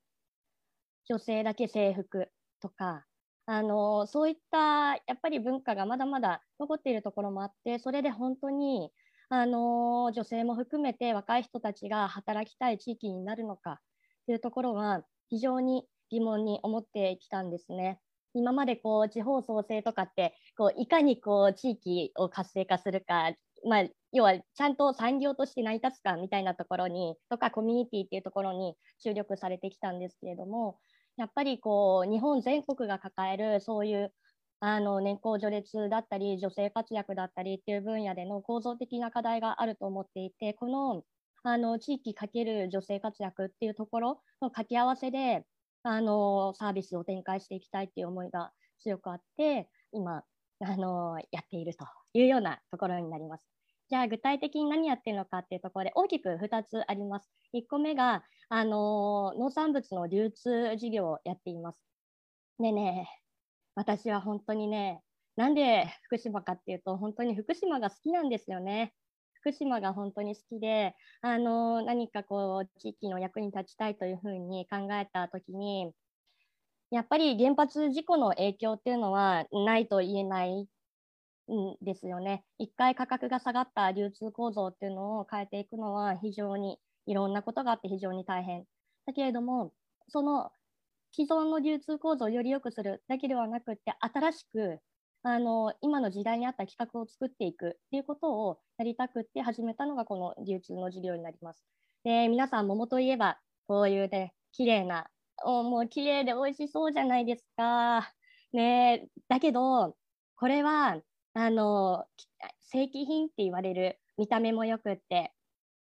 [1.08, 2.30] 女性だけ制服
[2.62, 3.06] とか。
[3.46, 8.92] あのそういったやっぱり文化がまだまだ残っているところもあってそれで本当に
[9.30, 13.82] あの女性も含めて若い人たちが働きたい地域になるのか
[14.26, 18.00] というところは非常に疑問に思ってきたんですね。
[18.34, 23.34] 今までこう地方創生とかってこういかにこう地域を活性化するか
[23.66, 30.78] まあ、要はちゃんと産業として成り立つかみたいなところにとかコミュニティっていうところに注力されてきたんですけれども
[31.18, 34.14] やっぱりこう日本全国が抱えるそういう
[34.60, 41.04] あの年功序列だったり女性活躍だったりっていう分野での構造的な課題があると思っていてこの
[41.44, 44.10] あの地域かける女性活躍っていうところ
[44.42, 45.46] の掛け合わせで
[45.84, 50.24] あのサービスを展開していきたいっていう思いが強くあって今
[50.60, 53.44] あのやっているというようなところになります。
[53.90, 57.30] じゃあ具体的に何やってるのかっていうところで大きく2つあります。
[57.54, 61.80] 1個目が、あの農産物の流通事業をやっています。
[62.60, 63.08] でね、
[63.78, 65.04] 私は本当にね、
[65.36, 68.96] なんで福島かっていうと、本当に福島が好きなんですよね。
[69.34, 75.94] 福島が本当に好きで、あの何かこう地域の役に立ちたいというふうに考えた時に、
[76.90, 80.68] やっぱり原発事故の影響っていうのはないと言えないん
[81.84, 82.46] ですよね。
[82.58, 88.66] 一回価格が下がった流通構造っていうのを変えていくのは非常にいろんなことがあって非常に大変。
[89.06, 89.72] だけれども、
[90.08, 90.50] その
[91.18, 94.80] 既存の流通構造をより良くするだけではなくて、新しく
[95.24, 101.66] あの今の時代に合った企画を作っていくっていうことをやりたくって始めたのがこの流通の授業になります。
[102.04, 105.08] で皆さん桃といえばこういうね綺麗な
[105.44, 108.14] もう綺麗で美味しそうじゃないですか。
[108.54, 109.96] ねだけど
[110.36, 111.02] これは
[111.34, 112.06] あの
[112.60, 115.32] 正規品って言われる見た目もよくって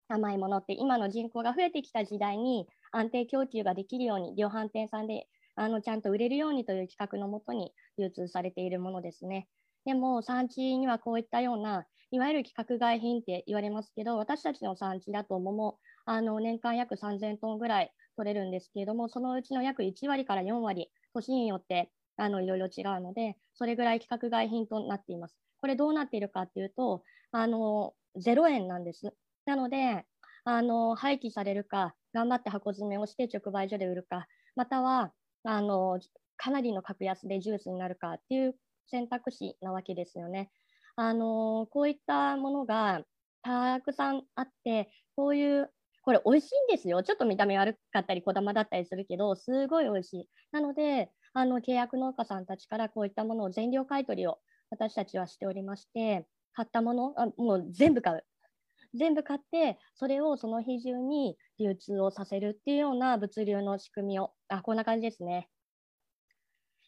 [0.08, 9.48] 甘いものって今の人口が増えてきた時代に安定供給ができるように量販店さんであのちゃんと売れるようにという企画のもとに流通されているものですね。
[9.86, 25.38] でも産地にはこういったようないわゆる規格外品って言われますけど私たちの産地だと桃あの年間約3000トンぐらい取れるんですけれどもそのうちの約1割から4割年によってあのいろいろ違うのでそれぐらい規格外品となっています。
[25.60, 29.14] これどうなっているかっていうとあの0円なんです。
[29.46, 30.06] なので
[30.44, 35.12] あの廃棄されるか頑張って箱詰めをして直売所で売るかまたは
[35.44, 36.00] あの
[36.38, 38.56] かなりの格安でジュースになるかっていう
[38.88, 40.50] 選択肢なわけですよね。
[40.96, 43.02] あのこういったものが
[43.44, 45.70] たくさんあってこういう
[46.02, 50.30] これ美味しいんですよちょっと見た目悪かったりこだまだったりするけどすごい美味しい。
[50.52, 54.40] なのであの契約農家さんたちからこういったものを全量買い取りを
[54.70, 58.24] 私たちはしておりまして買ったものあもう全部買う
[58.94, 65.50] 全部買ってそれをその日中に流通をさせるっていうような物流の仕組みをあこんな感じですね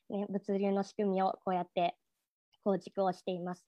[0.09, 1.95] ね物流の仕組みをこうやって
[2.63, 3.65] 構築をしています。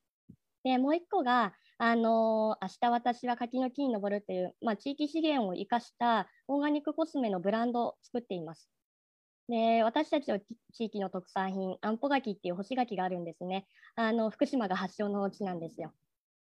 [0.64, 8.70] でもう一個が、あのー、明日私は柿の木に登るという、まあ、地域資源を生かしたオーガニックコスメのブランドを作っています。
[9.50, 10.40] で私たちの
[10.74, 13.66] 地域の特産品、あんぽ柿っていう干し柿があるんですね。
[13.96, 15.94] あの福島が発祥の地なんですよ。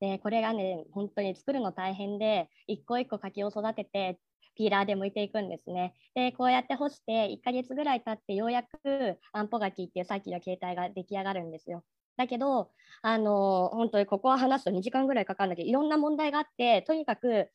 [0.00, 4.20] で、これがね、本当に作るの大変で、一個一個柿を育てて、
[4.56, 5.94] ピーラーで剥いていくんですね。
[6.14, 11.84] で、こうやって干して、1ヶ月ぐらい経って、ようやくあんぽ柿っていうさっきの形態が出来上がるんですよ。
[12.16, 12.70] だけど、
[13.02, 17.50] あの本当にここは話すと2時間ぐらいかかるんだけど、いろんな問題があって、とにかく、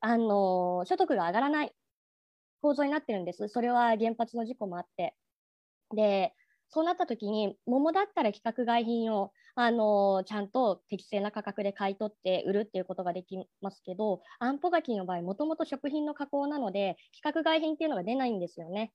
[0.00, 1.72] あの所得が上がらない
[2.60, 3.48] 構造になってるんです。
[3.48, 5.14] それは原発の事故もあって。
[5.94, 6.34] で、
[6.68, 18.92] そうなった時に桃だったら規格外品をあのちゃんと適正な価格で買い取って売るっていうことができますけどあんぽ柿の場合もともと食品の加工なので規格外品っていうのが出ないんですよね。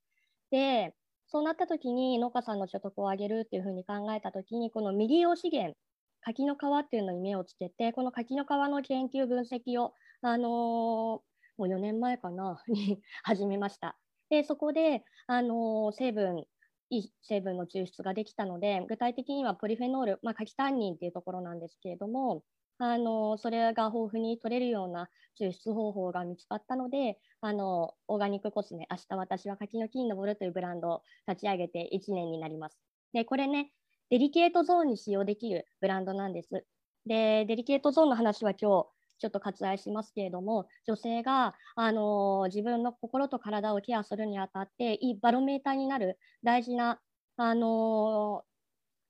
[0.52, 0.94] で
[1.28, 5.78] そうなった時に農家さんの所得を上げるっていうふうに考えた時にこの未利用資源
[6.22, 11.24] 柿の皮っていうのに目をつけてこの柿の皮の研究分析をあの、
[11.58, 13.98] もう4年前かなに 始めました。
[14.30, 16.46] でそこで、あの、成分
[16.92, 22.44] いい成分の抽出ができたので具体的にはポリフェノール、まあ、柿タンニンっていうところなんですけれども
[22.78, 25.08] あのそれが豊富に取れるような
[25.40, 32.80] 抽出方法が見つかったのであのオーガニックコスメ明日私は柿の木に登るというブランドを立ち上げて1年になります。
[33.14, 33.72] でこれね
[34.10, 36.50] デリケートゾーンに使用できるブランドなんです。
[37.06, 38.88] でデリケートゾーンの話は今日
[39.22, 47.00] ちょっと割愛しますけれども女性が、あの自分の心と体をケアするにあたっていいバロメーターになる大事な、
[47.38, 48.44] あの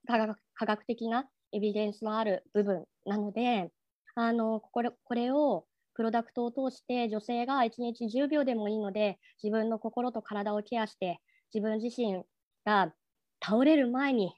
[0.07, 3.71] 科学科学的なエビデンスのある部分なので、
[4.15, 11.19] あのこれこれをプロダクトを通して女性が1日10秒でもいいので自分の心と体をケアして
[11.53, 12.23] 自分自身
[12.65, 12.93] が
[13.43, 14.33] 倒れる前に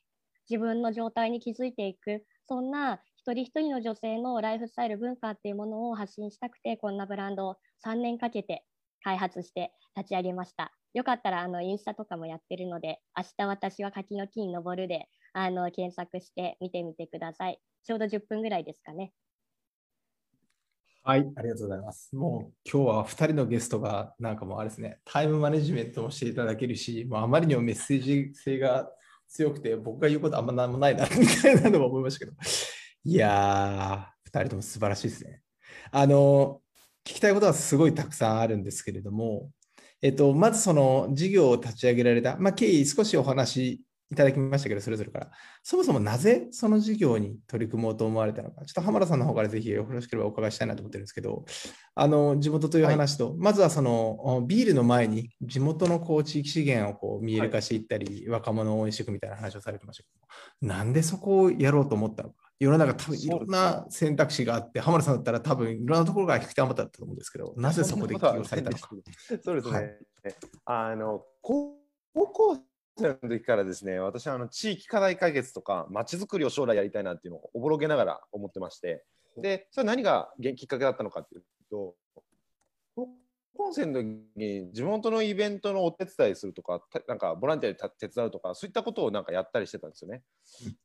[0.50, 7.56] 自分の状態に気づいていくそんな一人一人の女性のライフスタイル文化っていうものを発信したくてこんなブランドを
[7.86, 8.66] 3年かけて
[9.02, 10.74] 開発して立ち上げました。
[10.94, 17.60] よかったらあのインスタとかもやってるので、明日私は柿の木に登るであの検索して見てみてください。
[17.86, 19.14] ちょうど10分ぐらいですかね。
[21.04, 22.14] はい、ありがとうございます。
[22.14, 28.90] もう今日は2人のゲストがなんかもあれですね、タイムマネジメントもしていただけるし、もうあまりにもメッセージ性が
[29.30, 32.34] 強くて、僕が言うことあんまなんもないなみたいなのも思いましたけど、
[33.06, 35.42] いやー、2人とも素晴らしいですね。
[35.92, 36.62] あの、
[37.06, 39.50] 聞きたいことはすごいたくさんあるんですけれども、
[40.02, 45.32] えっと、まずその事業を立ち上げられた、まあ、経緯少しお話いただきましたけど、それぞれから、
[45.64, 51.44] そもそもなぜその事業に取り組もうと思われたのか、ちょっと浜田さんの方からぜひよろしければお伺いしたいなと思ってるんですけど、
[51.96, 60.10] あの地元という話と、はい、まずはそのビールの前に地元のこう地域資源をこう見える化していったり、はい、若者を応援していくみたいな話をされてましたけ
[60.62, 62.43] ど、なんでそこをやろうと思ったのか。
[62.60, 68.90] 世の中多分いろんな選択肢があって、浜田さんだったら多分いろんなところが引きたまったと思うんですけど、なぜそこで起業されたのか。
[69.44, 69.74] そうですね。
[69.74, 69.98] はい、
[70.66, 71.78] あの高
[72.14, 72.58] 校
[72.98, 79.04] 生の時からですね、私はあの地域課題解決とか、まちづくりを将来やりたいなっていうのをおぼろげながら思ってまして、
[79.38, 81.96] で、それは何がきっかけだったのかっていうと、
[83.56, 90.24] 高校生の時に地元のイベントのお手伝いするとか、なんかボランティアで手伝うとか、そういったことをなんかやったりしてたんですよね。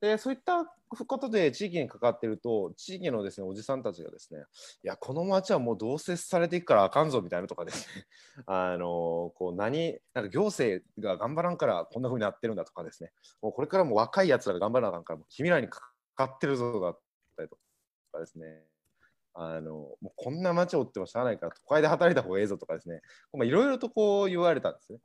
[0.00, 4.40] で、そういったことで地域に関わってると、地域のですね、おじさんたちがですね、
[4.84, 8.06] いや、この町はもう同設されていくからあかんぞみたいなとかですね、
[8.46, 15.80] あの、こう何、なんか行政が頑張らんからこんな風になってるんだとかですね、もうこれからも若いやつらが頑張らなあかんから、君らにか
[16.14, 17.00] かってるぞだっ
[17.36, 17.56] たりと
[18.12, 18.67] かですね、
[19.40, 23.00] あのもうこんな街を追ってもしゃあないから都会で働いた方がええぞとかですね。
[23.44, 24.98] いろいろとこう言われたんですね。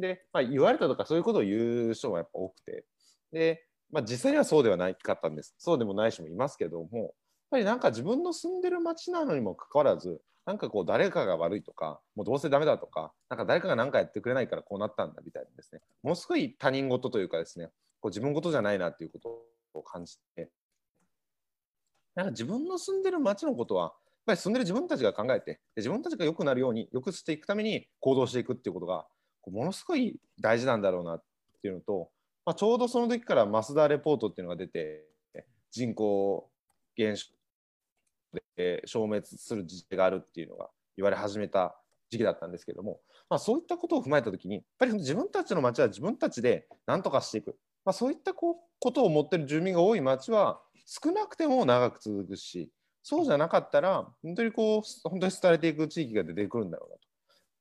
[0.00, 2.84] で、まあ、言われたとかそういうことを言う人もやっぱ多くて。
[3.32, 5.54] で、まあ、実際にはそうではないかったんです。
[5.56, 7.12] そうでもない人もいますけどもやっ
[7.52, 15.80] ぱりなんか自分の住んでる街なのにもかかわらずなんかこう誰かが悪いとかもうどうせダメだとかなんか誰かが何かやってくれないからこうなったんだみたいなですね。
[16.02, 17.66] ものすごい他人事というかですね
[18.00, 20.50] こう自分事じゃないなっていうことを感じて
[22.16, 23.92] なんか自分の住んでる街のことは、やっ
[24.26, 29.06] ぱり住んでる自分たちが考えて、自分たちが良くなるように、良くしていくために行動していくっていうことが、
[29.46, 31.24] ものすごい大事なんだろうなっ
[31.62, 32.10] ていうのと、
[32.44, 35.04] まあ、ちょうどその時からマスダレポートっていうのが出て、
[35.70, 36.50] 人口
[36.96, 37.28] 減少
[38.56, 41.78] で消滅する時代があるっていうのが言われ始めた
[42.10, 52.70] 時期だったんですけども、まあ、そういったことを踏まえた時にやっぱり自分たちの町は自分たちで何とかしていく、まあ、そういったこことを持ってる住民が多い町は少なくても長く続くし
[53.02, 57.00] そうじゃなかったら本当にこう本当に廃れていく地域が出てくるんだろうなと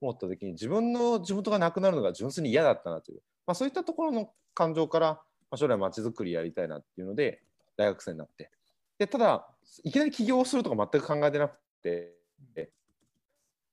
[0.02, 7.42] 思った時に自分の地元がなくなるのが純粋に嫌だったなという、まあ、そういったところの感情から、まあ、将来まちづくりやりたいなっていうので
[7.78, 8.50] 大学生になって。
[8.98, 9.46] でただ
[9.84, 12.14] いきなり起業するとか全く考えてなくて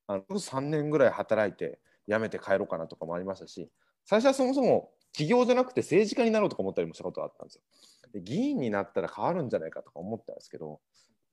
[0.09, 3.71] あの3年ぐらい働いて辞めて帰ろうかなとかもありましたし
[4.05, 7.63] 最初はそもそも起業じゃなくて政治家になろうとか思ったりもしたことがあったんですよ。
[8.13, 10.81] で議員になったら変わるんじゃないかとか思ったんですけど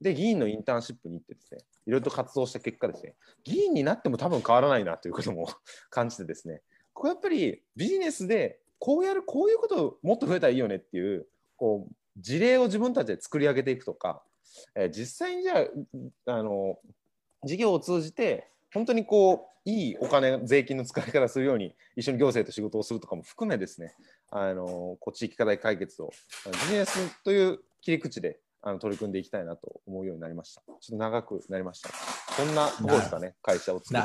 [0.02, 5.50] で議員のインターンシップに行ってですねいろいろと活動した結果ですね議員になっても多分変わらないなということも
[5.90, 6.62] 感じてですね
[6.94, 14.24] これやっぱりビジネスでこうやるこういうことをもっと増えたらいいよねっていうこう事例を自分たちで作り上げていくとか、
[14.76, 15.68] えー、実際にじゃ
[16.28, 16.80] ああの
[17.44, 23.94] 事業を通じて本当にこういいお金税金の使い方するように一緒に行政と仕事をするとかも含めですね
[24.32, 26.12] あのこう地域課題解決を
[26.46, 30.62] ビジネスという切り口であの取り組んでいきたいなと思うようになりました。
[30.62, 31.90] ちょっと長くなりました。
[32.36, 34.02] こんなところですかね、会社を作る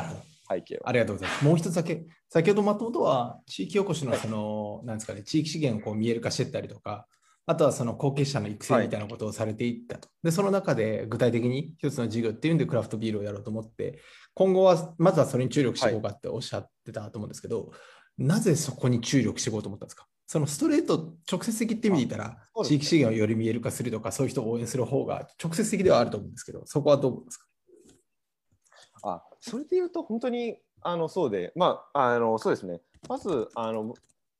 [0.48, 0.88] 背景は。
[0.88, 1.44] ありがとうございます。
[1.44, 7.09] もう一つだけ、先ほどもともとは地域おこしのその、はい、なんですかね、地域資源をこう見える化してたりとか、
[7.47, 10.09] あとはその後継者の育成みたいなことをされていったと。
[10.09, 14.01] はい、で、その中で具体的に一つの事業っていうんでクラフトビールをやろうと思って、
[14.35, 17.75] 今後はまずはそれに注力していこうかっておっしゃってたと思うんですけど、は
[18.19, 20.07] い、なぜそこに注力していこうと思ったんですか？
[20.27, 27.47] そのストレート直接的って意味で言ったら、地域資源をより見える化するとか、そういう人を応援する方が直接的ではあると思うんですけど、そこはどう思いますか？
[29.03, 33.93] あそれで言うと、本当にあのそうで、まあ、あのそうですね、まずあの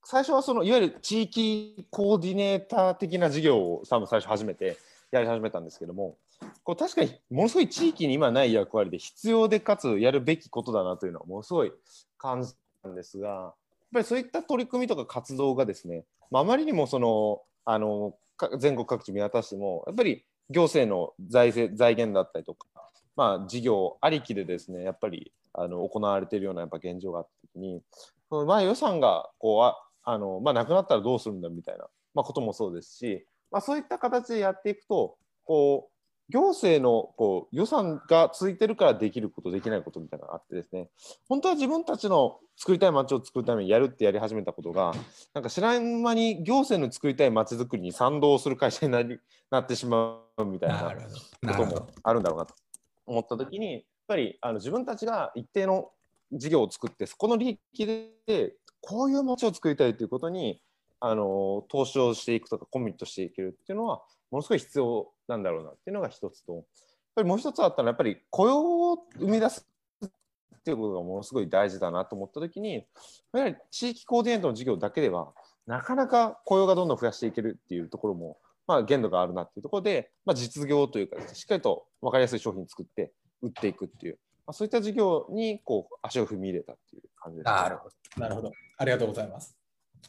[0.07, 4.77] 最初はそのいわゆる地域コーディネーター的な事業を多分最初始めて
[5.11, 6.15] やり始めたんですけども
[6.63, 11.71] こう確かにものすごい地域に今ない役割で必要でかつやるべきことだなというのはものすごい
[12.19, 13.53] 感じたんですがやっ
[13.93, 18.13] ぱりそういった取り組みとか活動がですね、まあ、あまりにもそのあの
[18.59, 22.67] 全国各地見渡してもやっぱり行政の財政財源だったりとか、
[23.15, 27.81] まあ、事業ありきでですねやっぱりあの行われているようなやっぱ現状があった時に
[28.29, 35.95] まあ予算がこうあの、まあ、なくなったらどうするんだみたいな、まあ、こともそうですし、まあ、そういった形でやっていくとこう
[36.29, 40.89] 行政のこう予算がついてるからできることできないことみたいなのがあってですね
[41.29, 44.93] 本当は自分たちの作りたい街を作るためにやるってやり始めたことが
[45.33, 49.19] なんか知らん間に行政の作りたい街づくりに賛同する会社になり
[49.51, 50.95] なってしまうみたいな
[51.53, 52.55] こともあるんだろうなと
[53.05, 55.91] 思った時にやっぱりあの自分たちが一定の
[56.31, 58.53] 事業を作ってそこの利益で
[58.85, 60.61] こういう街を作りたいということに
[60.99, 66.53] あの投資をしていくとかコミットしていけるっていうのはものすごい必要なんだろうなっていうのが一つと。
[66.53, 66.63] やっ
[67.15, 69.65] ぱりもう一つあったのはやっぱり雇用を生み出す
[70.03, 70.09] っ
[70.63, 72.85] ていうことがものすごい大事だなと思った時に
[73.33, 75.33] やはり地域コーディネートの事業だけでは
[75.65, 84.19] なかなか雇用がどんどん増やしていけるっていうところも、まあ、限度があるなっていうところで、まあ、実業というか、しっかりと分かりやすい商品作って売っていくっていう。
[84.47, 88.21] まあ、そういった事業にこう足を踏み入れたっていう感じです、ね、なるほど。
[88.21, 88.51] なるほど。
[88.77, 89.57] ありがとうございます。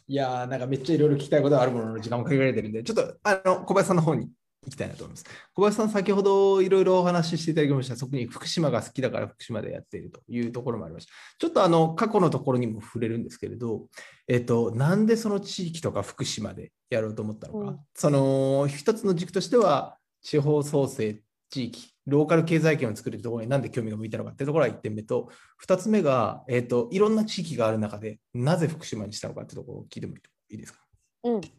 [0.09, 4.29] いやー、なんかめっちゃいろいろ聞きたいことがあるものの時間も限られてるんで、ちょっとあの小林さんの方に
[4.65, 5.25] 行きたいなと思います。
[5.55, 11.13] 小林さん、先ほどいろいろお話ししていただきました、そこに福島が好きだから福島でやっているというところもありました。
[11.39, 13.87] ちょっとあの過去のところにも触れるんですけれど、
[14.29, 21.21] えっと、なんでその地域とか福島でやろうと思ったのか、うん、その一つの軸としては、地方創生
[21.51, 25.31] 地域ローカル経済圏を作るところになんで興味が向いたのかっていうところが1点目と、
[25.67, 30.21] 2つ目が、えーと、いろんな地域がある中で、なぜ福島にしたのかっていうところを聞いてもい
[30.55, 30.81] いですか？
[31.25, 31.51] うん、い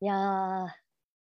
[0.00, 0.66] や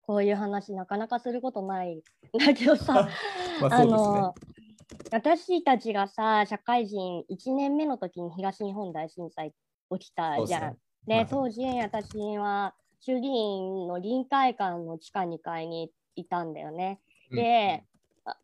[0.03, 2.03] こういう話なかなかすることない
[2.39, 3.09] だけどさ、
[3.61, 4.35] まあ、ね、あの
[5.11, 9.53] 私たちがさ社会人1年目の時に東日本大震災
[9.99, 10.75] 起きたじゃん。
[11.07, 17.01] で、ね、当時私は衆議院の臨海館の地下2階にいたんだよね。
[17.31, 17.91] で、うん、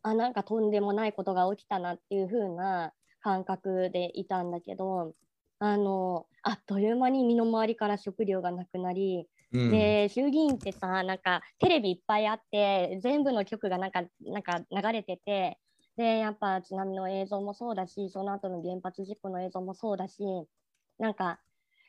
[0.02, 5.14] あなんかとんでもないことが起きたなっていう風な感覚でいたんだけど
[5.60, 15.58] あのあっという間に身の回りから食料がなくなり、うん、で衆議院ってさなんかテレビいっぱいあって全部の局がなんかなんか流れてて
[15.96, 20.22] でやっぱ津波の映像もそうだしその後の原発事故の映像もそうだし
[20.98, 21.40] なんか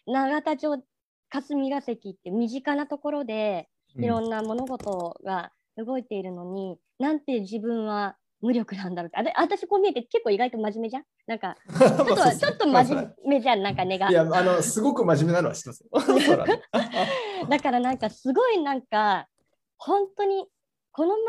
[0.07, 0.83] 永田町
[1.29, 9.33] 霞が関って身近なところでいろんな物事が動いているのに、うん、なんて自分は無力なんだろうって。
[9.35, 11.03] あ私こう見えて結構意外と真面目じゃん？
[11.27, 13.63] なんか ちょっとちょっと真面目じゃん。
[13.63, 14.09] なんか根が。
[14.09, 16.37] いやあのすごく真面目なのは知ってます
[17.49, 17.59] だ。
[17.59, 19.27] からなんかすごいなんか
[19.77, 20.47] 本当に
[20.91, 21.23] このまま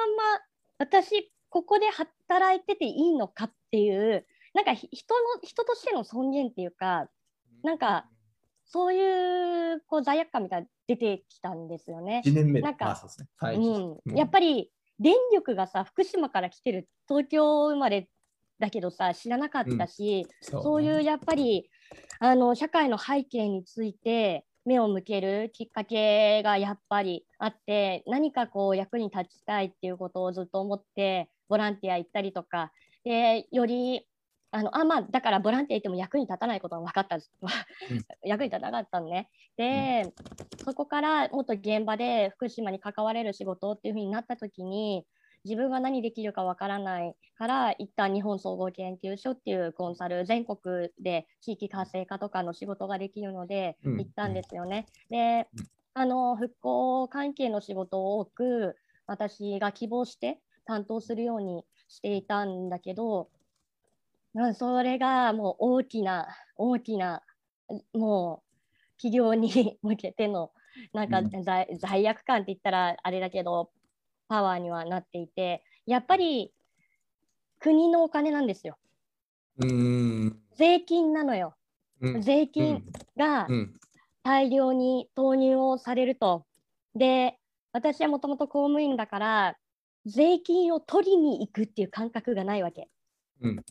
[0.78, 7.08] 私ここで働いてていいのかっていうなんか人の人としての尊厳っていうか
[7.62, 8.08] なんか
[8.64, 12.22] そういうこう罪悪感みたいな出てきたんですよね。
[12.24, 13.26] なんか、ね。
[13.36, 14.70] はい、うん、やっぱり
[15.01, 18.09] 電力がさ福島から来てる東京生まれ
[18.59, 20.34] だけどさ知らなかったし、うん。
[20.40, 21.70] そうね、そういうやっぱり
[22.20, 32.70] あの社会の背景について目を向けるきっかけがやっぱりあって何かこう役に立ちたいっていうことをずっと思ってボランティア行ったりとか
[33.03, 34.07] でより
[34.53, 37.18] あのあまあだからボランティア行っても役に立たないことが分かった
[38.24, 39.30] 役に立たなかったのね。
[39.57, 40.03] で、
[40.59, 45.07] うん、そこからもっと現場で福島に関われる仕事っていうふうになった時に
[45.44, 54.86] 自分が何できるか分からないから一旦日本総合研究所っていうコンサル全国で地域活性化とかの仕事ができるので行ったんですよね。
[55.11, 55.48] うん、で
[55.94, 58.76] あの復興関係の仕事を多く
[59.07, 63.28] 私が希望して担当するようにしていたんだけど
[64.54, 67.22] それがもう大きな大きな
[67.92, 70.52] もう企業に向けての
[70.92, 73.70] なんか罪うん、罪悪感って言ったらあれだけど
[74.28, 76.52] パワーにはなっていてやっぱり
[77.58, 78.78] 国のお金なんですよ。
[79.58, 81.54] うん税金なのよ。
[82.00, 82.84] うん、税金
[83.16, 83.48] が
[84.22, 86.46] 大量に投入をされると。
[86.94, 87.36] で
[87.72, 89.56] 私はもともと公務員だから
[90.06, 92.88] 税金を取りに行くっていう感覚がないわけ。
[93.40, 93.64] うん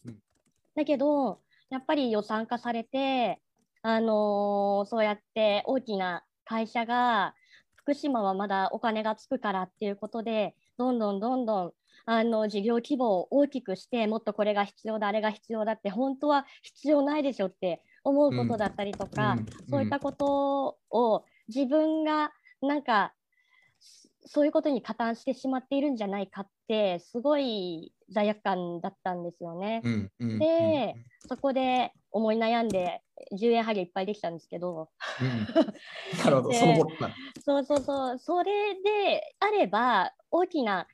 [0.79, 3.41] だけどやっぱり予算化されて、
[3.81, 7.35] あのー、そうやって大きな会社が
[7.75, 11.71] 福島はまだお金がつくからっていうことでどんどんどんどん
[12.05, 23.11] あの事業規模を大きくしてもっとこれが必要だあれが必要だって本当は必要ないでしょって思うことだったりとか、うん、そういったことを自分がなんか
[24.31, 29.81] そういうことに加担してしまっているんじゃないかってすごい罪悪感だったんですよね。
[29.83, 30.95] うんうん、で、
[31.27, 33.01] そこで思い悩んで
[33.33, 35.29] 10円ハゲいっぱいできたんですけど、うん、
[36.23, 36.75] なるほどその
[37.43, 38.19] そうそうそう。
[38.19, 40.85] それであれば大きな、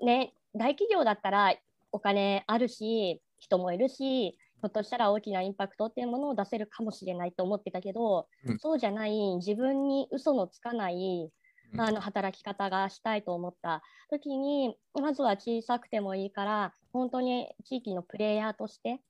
[0.00, 1.54] ね、大企業だったら
[1.92, 11.30] お金あるし人もいるしひょっとしたら大きなインパクトっていうものを出せるかもしれないと思ってたけど、うん、そうじゃない自分に嘘のつかない
[11.76, 19.00] あの働き方がしたいと思った時にまずは小さくてもいいから本当に地域のプレイヤーとして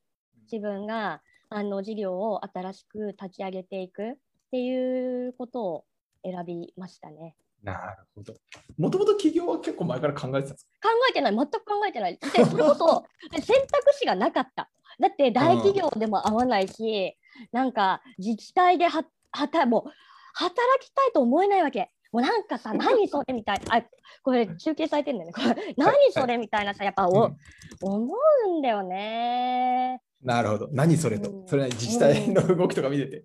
[0.50, 4.14] 自分があの事業を新しく立ち上げていくっ
[4.50, 5.84] ていうことを
[6.24, 7.34] 選びましたね。
[7.62, 8.34] なるほど。
[8.76, 12.18] もともと企業は結構前から考えてたんです考えてない、全く考えてない。
[12.18, 13.04] でそれこそ
[13.40, 14.70] 選択肢がなかった。
[15.00, 19.92] だって大企業でも合わないし、うん、なんか自治体でははもう
[20.34, 21.90] 働きたいと思えないわけ。
[22.10, 23.82] もうなんかさ、何それみたいな、あ
[24.22, 27.36] これ中継されてるんだよね、これ何それみたいなさ、やっぱお、うん、
[27.82, 28.14] 思
[28.46, 30.00] うんだよね。
[30.22, 33.24] なるほど、何それと、うん、それは自治体の動きとか見てて。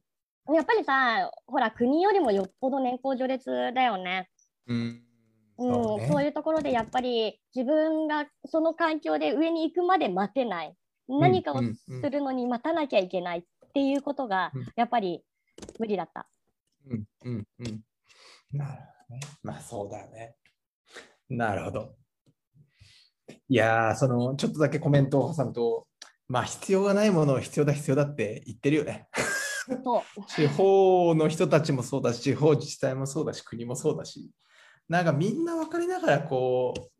[0.54, 4.30] やっぱりさ、ほら、国よりもよっぽど年功序列だよね。
[4.68, 5.02] うん、
[5.58, 10.76] そうね、そういうところでやっぱり自分がその環境で上に行くまで待てない、
[11.08, 15.24] 何かをするのに待たなきゃいけないっていうことがやっぱり
[15.80, 16.28] 無理だった。
[16.90, 17.06] うん。
[17.24, 17.48] うん。
[17.60, 17.82] うん
[18.54, 19.22] なるほどね。
[19.42, 20.36] まあそうだよね。
[21.30, 21.96] なるほど。
[23.50, 25.88] いやそのちょっとだけコメントを挟むと、
[26.28, 29.08] まあ必要がないものを必要だ必要だって言ってるよね。
[30.28, 34.30] 地方の人たちもそうだし、地方自治体もそうだし、国もそうだし、
[34.90, 36.94] なんかみんな分かりながらこう、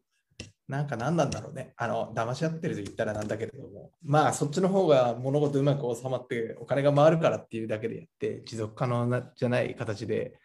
[0.68, 1.74] なんか何なんだろうね。
[1.76, 10.40] あの、騙し合ってると言ったらなんだけれども、まあそっちの方が物事うまく収まってお金が回るからっていうだけでやって、持続可能なじゃない形で、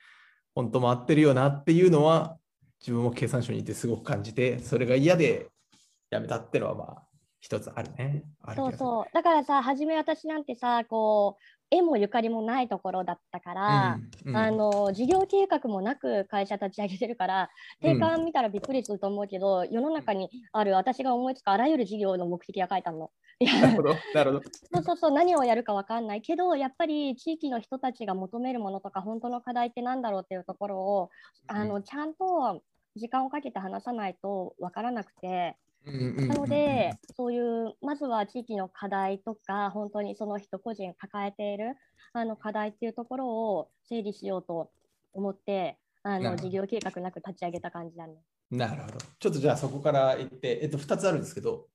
[0.59, 2.37] 本当回ってるよなっていうのは、
[2.81, 5.47] 自分も経産省にいてすごく感じて、それが嫌で
[6.11, 7.03] 辞めたっていうのはまあ
[7.39, 8.25] 一つあるね。
[8.57, 9.05] そうそう。
[9.15, 17.51] だからさ、初め私なんてさ、こう、縁もゆかりもないところだったから、うんうんあの事業計画もなく会社立ち上げてるから
[17.81, 23.11] 定款見たらびっくりすると思うけど、世の中にある私が思いつくあらゆる事業の目的が書いてあるの。
[23.41, 24.43] なるほど、なるほど。
[24.75, 31.11] そうそうそう何をやるかわかんないけどやっぱり地域の人たちが求めるものとか本当の課題ってなんだろうっていうところを
[31.47, 32.63] あのちゃんと
[32.97, 35.57] 時間をかけて話さないとわからなくて。
[36.29, 41.77] なので、そういうまずは地域の課題とか、本当にその人個人抱えている
[42.13, 44.71] あの課題っていうところを整理しようと
[45.13, 48.15] 思って、あの事業計画なく立ち上げた感じだね。
[48.51, 48.99] なるほど。
[49.19, 51.67] ちょっとじゃあそこから行って、えっと、2つあるんですけど、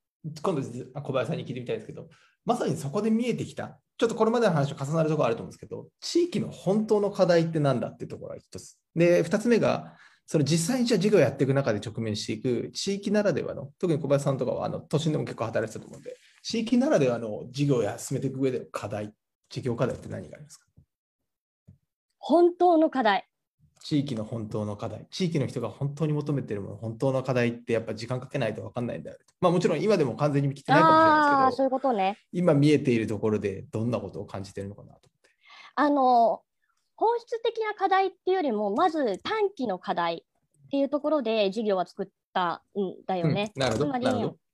[0.42, 0.62] 今度
[0.96, 2.08] あ小林さんに聞いてみたいんですけど、
[2.46, 8.78] まさにそこで見えてきた、ちょっとこれまでの話と重なるところあると思うんですけど、地域の本当の課題って何だっていうところが一つ。
[8.96, 9.96] で、2つ目が、
[10.26, 19.14] それ実際にじゃあ事業をやっていく中で直面していく地域ならではの、特に小林さんとかはあの都心でも結構働いてたと思うんで、地域ならではの事業や進めていく上での課題、
[19.50, 20.66] 事業課題って何がありますか？
[22.20, 23.28] 本当の課題。
[23.86, 29.18] 地域の本当の課題、地域の人が本当に求めているもの、本当の課題ってやっぱ時間かけないと分かんないんだよ。
[29.42, 32.18] まあもちろん今でも完全に来てないかもしれないですけど、そういうことね。
[32.32, 35.30] 今見えているところでどんなことを感じているのかなと思って。
[35.76, 36.42] あの
[37.04, 40.24] 本質的な課題っていうよりも、まず短期の課題
[40.68, 43.52] っていうところで事業は作ったんだよね。
[43.54, 44.08] つまり。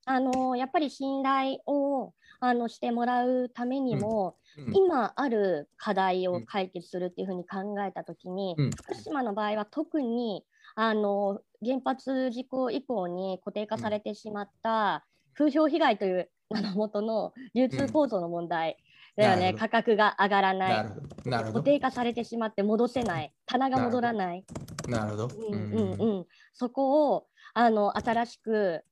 [0.06, 10.44] あのやっぱり信頼をあのしてもらうためにも、うん今ある課題を解決するっていうふうに考えたときに、うん福島の場合は特に
[10.74, 18.78] あの原発事故以降に固定化されてしまった風評被害という名のもとの流通構造の問題
[19.20, 21.30] だよね、価格が上がらなないるほど。
[21.30, 21.60] なるほど。
[21.60, 24.46] 固定化されてしまって戻せない棚が戻らない
[24.88, 25.28] なるほど。
[25.28, 28.84] うんうんうん、そこをあの新しく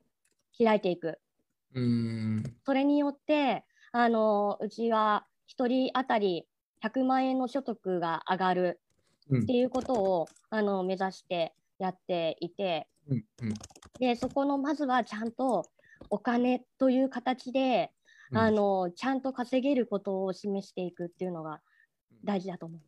[0.57, 1.19] 開いていく
[1.73, 1.83] うん。
[1.83, 1.87] う
[2.41, 2.43] ん。
[2.65, 6.45] それによってあのうちは1人当たり
[6.83, 8.79] 100万円の所得が上がる
[9.29, 13.53] うんっていうことをあの目指してやっていてうんうん
[13.99, 15.65] でそこのまずはちゃんと
[16.09, 17.96] お金という形で、うん
[18.33, 21.61] あのちゃんと稼げることを示していくっていうのが
[22.23, 22.81] 大事だと思う。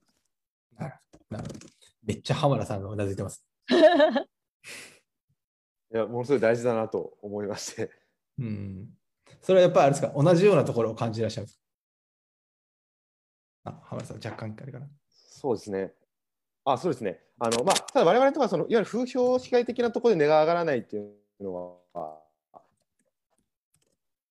[0.82, 1.38] なるほど。
[1.38, 1.60] なるほど。
[2.04, 3.46] めっちゃ浜田さんがうなずいてます。
[5.92, 7.92] いや、ものすごい大事だなと思いまして。
[8.38, 8.90] うん。
[9.42, 11.48] それはやっぱりあれですか、同じようなところを感じらっしゃる
[13.64, 14.88] あ、浜田さん、若干あれかな？
[15.08, 15.94] そうですね。
[16.66, 17.24] あ、そうですね。
[17.40, 22.22] あの、まあ、ただ我々とか、その、いわゆる風評被害的なところで値が上がらないっていうのは、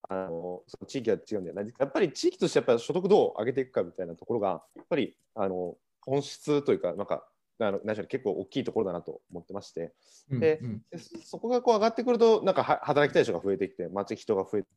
[0.09, 1.63] あの、その地域は違うんじゃな。
[1.63, 7.27] やっぱり地域としてやっぱり所得どう上げていくかみたいなところが、やっぱり、あの、本質というか、なんか、
[7.61, 9.93] あの、何でしょう結構大きいところだなと思ってまして、
[10.31, 14.69] うんでうんでそこがこう上がってくると、なんかは働きたい人が増えてきて、街人が増えて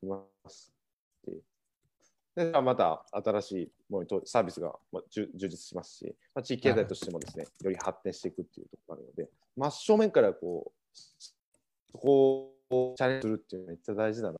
[0.00, 0.72] きます
[1.24, 1.42] し。
[2.36, 10.98] でまた新しいものとサービスがまあ充充実しますし、まあ、地域経済としてもですね、より発展していくっていうところがあるので、真正面からこう、
[11.92, 14.38] そこをチャレンジするっていうのはめっちゃ大事だな。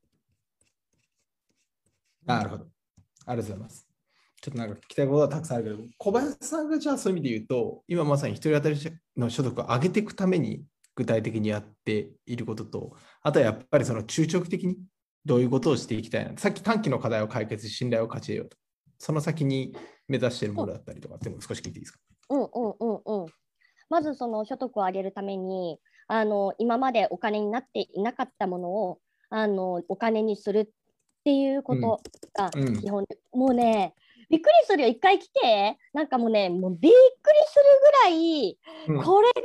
[2.27, 2.67] なるほど。
[3.27, 3.87] ありがとうございます。
[4.41, 8.77] ちょっとなんか聞きたいことはたくさんあるけど、小林さんがじゃあそういう意味で言うと、今まさに一人当たり
[9.17, 10.65] の所得を上げていくために
[10.95, 14.79] 具体的にやっていることと、あとはやっぱりその中長期的に
[15.25, 16.39] どういうことをしていきたいな。
[16.39, 18.57] さっき短期の課題を解決し、信頼を勝ち得ようと。
[18.99, 19.75] その先に
[20.09, 21.99] 目指しているものだったりとかっていうのを少し聞いていいですか？
[22.31, 22.49] うんうん
[22.81, 23.27] うんうん。
[23.89, 25.79] まずその所得を上げるために
[26.13, 28.99] あの今までお金になっていなかったものを
[29.31, 30.69] あのお金にするっ
[31.25, 32.01] ていうこと
[32.35, 32.69] がうん。
[32.69, 32.81] うん。
[32.81, 33.95] 基本で、もうね
[34.29, 34.89] びっくりするよ。
[34.89, 36.95] 一回来てなんかもうねもうびっくり
[37.47, 38.59] するぐらい、
[38.89, 39.05] うん。
[39.05, 39.43] これが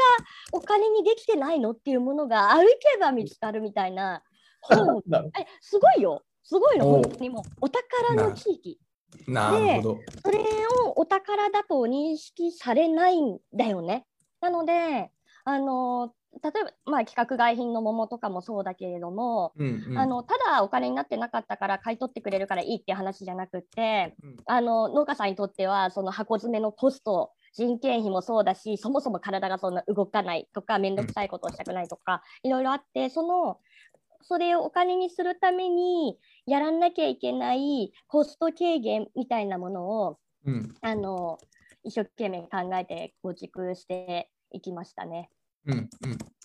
[0.53, 4.23] お金にできてないのっていうものが歩けば見つかるみたいな
[4.61, 5.03] 本。
[5.39, 6.23] えすごいよ。
[6.43, 7.43] すごいの本当にもう。
[7.61, 8.79] お宝の地域。
[9.27, 9.81] なる。
[9.81, 9.99] ほど。
[10.23, 10.39] それ
[10.83, 14.07] をお宝だと認識されないんだよね。
[14.41, 15.11] なので、
[15.43, 16.13] あの
[16.43, 19.97] 例えば、まあ、規格外品の桃とかもそうだけれども、うんうん。
[19.97, 24.37] あのただお金になってなかったから買い取ってくれるからいいっていう話じゃなくって、うん。
[24.45, 33.59] あの農家さんにとってはその箱詰めのコスト人件費もそうだしそもそも体がそんな動かないとか面倒くさいことをしたくないとか、いろいろあってその
[34.21, 40.75] それをお金にするためにやらなきゃいけないコスト軽減みたいなものをうん。
[40.81, 41.37] あの
[41.83, 45.29] 一生懸命考えて構築していきましたね。
[45.67, 45.89] うんうん、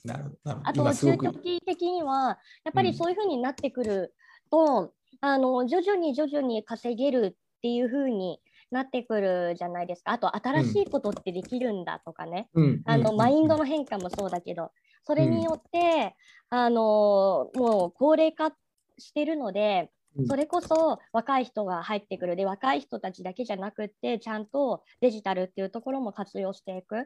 [0.04, 0.60] なるほど。
[0.64, 4.14] あと中長期的にはやっぱりそういうふうになってくる
[4.50, 8.40] と、あの徐々に徐々に稼げるっていうふうに
[8.70, 10.12] なってくるじゃないですか。
[10.12, 12.48] あと新しいことってできるんだとかね。
[12.54, 12.82] うん。
[12.84, 14.70] あのマインドの変化もそうだけど、
[15.02, 16.14] それによって、
[16.48, 18.52] あのもう高齢化
[18.98, 20.26] してるので、うん。
[20.26, 22.36] それこそ若い人が入ってくる。
[22.36, 27.00] で若い人たちだけじゃなくってちゃんとデジタルっていうところも活用していく。
[27.00, 27.04] っ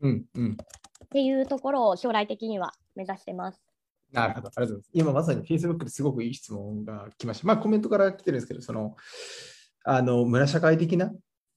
[0.00, 0.56] うんうん
[1.10, 3.62] ていうところを将来的には目指してます。
[4.12, 4.90] なるほど、ありがとうございます。
[4.92, 7.46] 今まさに Facebook ですごくいい質問が来ました。
[7.46, 8.96] まあコメントから来てるんですけど、その、
[9.84, 11.12] あの、村社会的な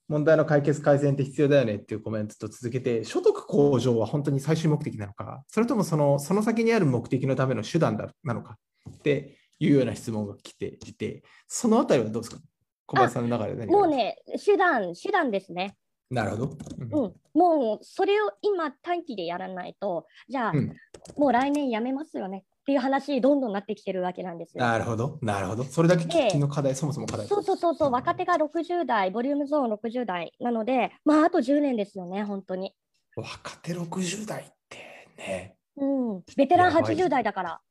[0.08, 8.58] 問題の解決改善って必要だよねっていうコメントと続けて、所得向上は本当に最終目的なのか、それともそのその先にある目的のための手段だなのか
[8.90, 12.42] っていうような質問が来ていて、そのあたりはどうですか？
[12.88, 15.76] 小林さんの中でもうね、手段、手段ですね。
[16.10, 16.58] なるほど。
[16.80, 20.76] うんうん、もうそれを今短期でやらないと、じゃあ、うん
[21.18, 24.64] もう来年やめますよねっていう話どんどんなってきてるわけなんですよ。
[24.64, 25.64] なるほど、なるほど。
[25.64, 27.28] それだけ喫緊の課題、そもそも課題。
[27.28, 32.76] そうそうそうそう、若手が60代、ボリュームゾーン60代なので、まああと10年ですよね、本当に。
[33.16, 34.78] 若手60代って
[35.18, 35.56] ね。
[35.78, 35.86] う
[36.18, 37.62] ん、ベテランやばい80代だから。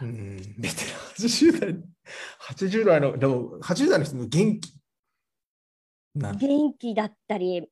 [0.00, 1.76] うん、ベテラン80代、
[2.56, 4.79] 80代の、でも80代の人の元気。
[6.14, 7.68] な元気だったり、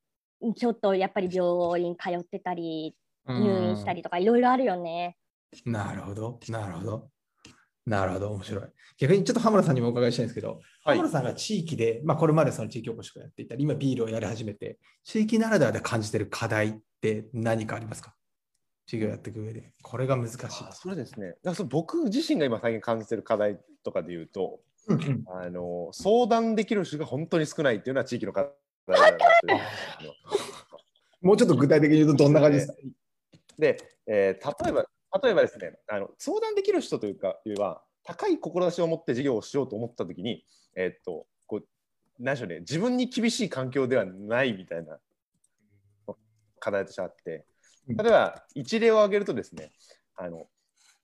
[0.57, 2.95] ちょっとやっぱり病院通ってたり、
[3.27, 5.17] 入院したりとか、いろいろあるよね。
[5.67, 7.11] うんなるほど、なるほど。
[7.87, 8.65] なるほど、面白い。
[8.99, 18.15] 逆にちょっと浜田さんにもお伺いしたいんですけど、はい浜田さんが地域で、まあ、これまでその地域おこしをやっていたり、今ビールをやり始めて、地域ならではで感じている課題って何かありますか？
[18.87, 19.73] 授業やっていく上で。
[19.83, 20.39] これが難しい。
[20.41, 21.29] あそれですね。
[21.29, 25.25] だからその僕自身が今最近感じてる課題とかで言うと、うんうん。
[25.29, 28.51] あの相談できる人が本当に少ないっていうのは地域の課
[28.87, 30.11] 題だなという
[31.21, 32.75] もうちょっと具体的に言うとどんな感じですか？
[33.59, 33.77] で、
[34.07, 34.87] えー例えば
[35.23, 40.45] 例えばですねあの相談できる人というかいうは高い志を持って事業をしようと思った時に、
[40.77, 41.65] えーっとこう
[42.19, 44.99] 何でしょうね自分に厳しい環境ではないみたいな
[46.59, 47.45] 課題としてあって
[47.89, 47.97] うん。
[47.97, 49.73] 例えば一例を挙げるとですね
[50.17, 50.47] あの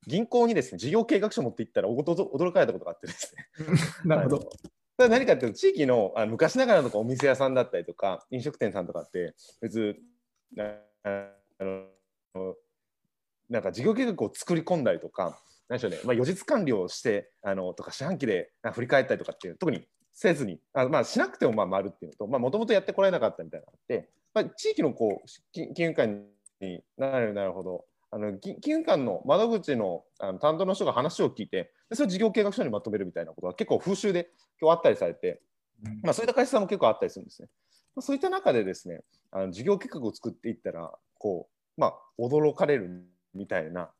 [0.07, 3.49] 銀行にですね事業計画書を持っていったら驚かれたことがあってですね。
[4.05, 4.51] なるほど。
[4.97, 9.97] 何かっていうと地域のあの昔ながらのお店屋さんだったりとか飲食店さんとかって別
[10.59, 11.31] あ
[11.61, 12.55] の
[13.51, 15.39] なんか事業計画を作り込んだりとか
[15.69, 26.25] 何でしょうね、まあ、予実管理をしてあのとか四半期であ振り返ったりとかっていう特にせずにあ、まあ、しなくてもまあ回るっていうのともともとやってこられなかったみたいなのがあって、まあ、地域のこう金金融機関
[26.61, 27.85] になるなるほど
[28.15, 35.41] あの金金融機関の窓口のあの担当の人が話を聞いてでそれを事業計画書にまとめるみたいなことが結構風習で今日あったりされて、
[36.05, 37.49] まあ、そういった会社さんも結構あったりするんですね。
[37.97, 39.01] まあそういった中でですね
[39.33, 43.05] あの事業計画を作っていったらこう、まあ、驚かれる
[43.35, 43.91] みたいな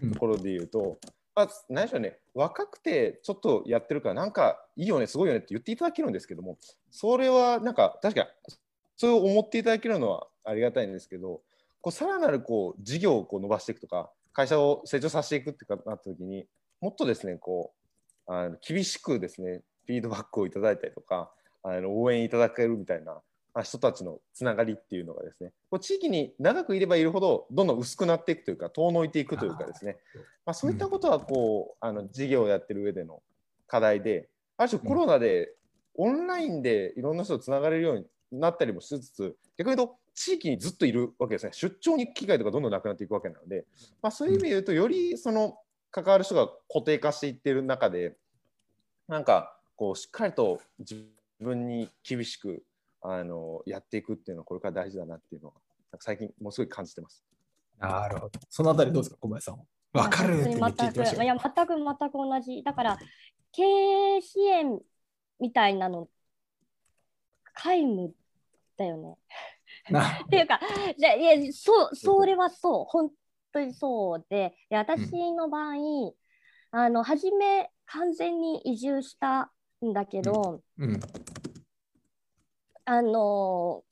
[0.00, 1.00] うんところで言うと、
[1.34, 6.58] まあ、何でしょうね若くてちょっとやってるからなんかいいよねすごいよねって言っていただけるんですけども
[6.92, 8.26] それはなんか確かに
[8.96, 11.40] そう思っていただけるのはありがたいんですけど
[11.84, 16.46] こうさらなるこう事業をこう伸ばしていくとか会社を成長させていくってかなった時に
[16.80, 17.74] もっとですねこ
[18.26, 21.30] うあの厳しくですねフィードバックをいただいたりとか
[21.62, 23.12] あの応援いただけるみたいな
[23.52, 29.98] まあ人たちのつながりっていうのがですねこう地域に長くいればいるほどどんどん薄くなっていくというか遠のいていくというかですね。
[30.46, 33.22] まあ、そういったことはこう、あの事業をやってる上での
[33.66, 35.54] 課題である種コロナで
[35.96, 43.64] オンラインでいろんな人とつながれるようになったりもしつつ逆に言うと地域にずっといるわけですね出張に機会とかどんどんなくなっていくわけなので、
[44.00, 45.58] まあ、そういう意味で言うとよりその
[45.90, 48.16] 関わる人が固定化していっている中で
[49.08, 51.04] なんかこうしっかりと自
[51.40, 52.62] 分に厳しく
[53.02, 55.54] あのやっていくっていうのはこれから大事だなっていうのは
[56.00, 57.22] 最近ものすごい感じてます。
[57.78, 58.40] なるほど。
[58.48, 59.64] そのあたりどうですか、小林さんは？
[59.92, 61.40] わかるって言ってました全くいやよ。
[61.40, 62.62] 全く全く同じ。
[62.62, 62.98] だから
[63.52, 64.78] 経営支援
[65.38, 66.08] みたいなの
[67.54, 68.14] 皆無
[68.76, 69.16] だよね。
[69.90, 70.60] なっていうか、
[70.98, 73.10] じゃあいやそうそれはそう、本
[73.52, 75.74] 当にそうで、で私の場合、
[76.70, 79.52] あの初め完全に移住した
[79.84, 81.00] んだけど、うん。
[82.86, 83.82] あの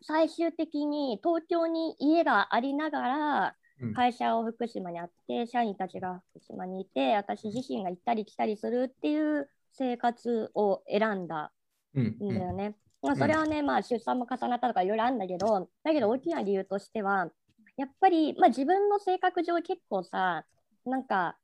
[0.00, 11.52] 最終的に東京に家がありながらうん会社を福島にあって社員たちが福島にいて私自身が行ったり来たりするっていう生活を選んだ
[11.94, 12.16] うん。
[12.20, 12.76] んだよね。
[13.04, 17.28] まあ、それはね、まあ、出産も重なったとかいろいろあるんだけど、だけど大きな理由としては、
[17.76, 20.44] やっぱり、まあ、自分の性格上結構さ、
[20.86, 21.36] なんか、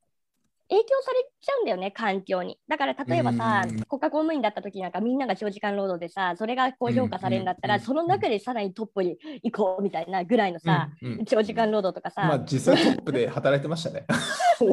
[0.70, 2.56] 影響されちゃうんだよね、環境に。
[2.68, 10.88] だから例えばさ、国家公務員だった時なんかみんなが長時間労働でさ、それがこう評価されるんだったら、その中でさらにトップに行こうみたいなぐらいのさ、
[11.26, 12.26] 長時間労働とかさ。
[12.28, 14.06] まあ実際トップで働いてましたね。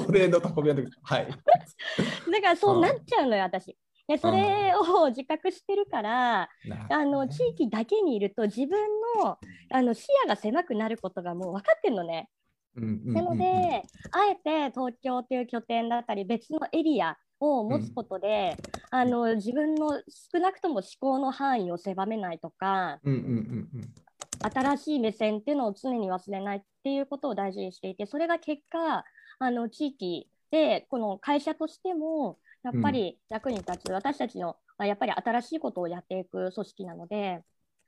[0.08, 0.92] 俺の運びの時。
[1.02, 1.28] はい。
[2.32, 3.76] だからそうなっちゃうのよ、私。
[4.08, 6.50] でそれを自覚してるから、
[6.90, 8.80] あの地域だけにいると自分
[9.22, 9.38] の
[9.70, 12.30] あの視野が狭くなることがもう分かってるのね。
[12.76, 18.56] なので、あえて東京という拠点だったり、別のエリアを持つことで、
[18.92, 20.02] うん、あの自分の
[20.34, 23.00] 少なくとも思考の範囲を狭めないとか、
[24.54, 29.04] 新しい目線っていうのを常に忘れないっていうことを大事にしていて、それが結果、
[29.40, 37.42] あの地域で、この会社としても、やっぱり役に立つ、うん、私たちのやっぱり新しいことをやっていく組織なので、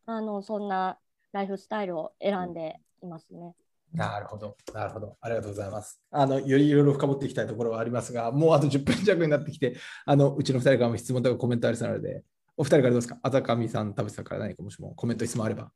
[0.05, 0.97] あのそんな
[1.31, 3.53] ライフスタイルを選んでいますね。
[3.93, 5.17] なるほど、なるほど。
[5.19, 5.99] ありがとうございます。
[6.11, 12.23] あの、よりいろいろ深掘っていきたいところはありますが、もうあと10分弱になってきて、あの、うちの2人からも質問とかコメントありそうなので、
[12.55, 13.17] お二人からどうですか？
[13.23, 15.71] あざかみさん、田淵さんから何かもしもコメント、質問あれば。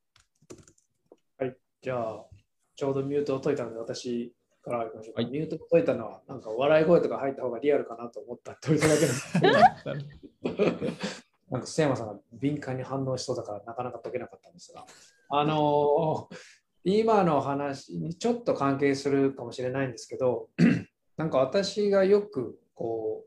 [1.40, 2.26] はい、じゃあ、
[2.76, 4.32] ちょうどミュートを解いたので、私
[4.64, 5.22] からいきましょうか。
[5.22, 9.42] はい、ミュートを解いたのは、なんか笑い声とか入った方がリアルかなと思ったというだけです。
[11.52, 14.86] なんか、須山さんが敏感に反応しそうだから、なかなか解けなかったんですが、
[15.30, 20.50] あのー今の話にちょっと関係するかもしれないんですけど
[21.16, 23.24] なんか私がよくこ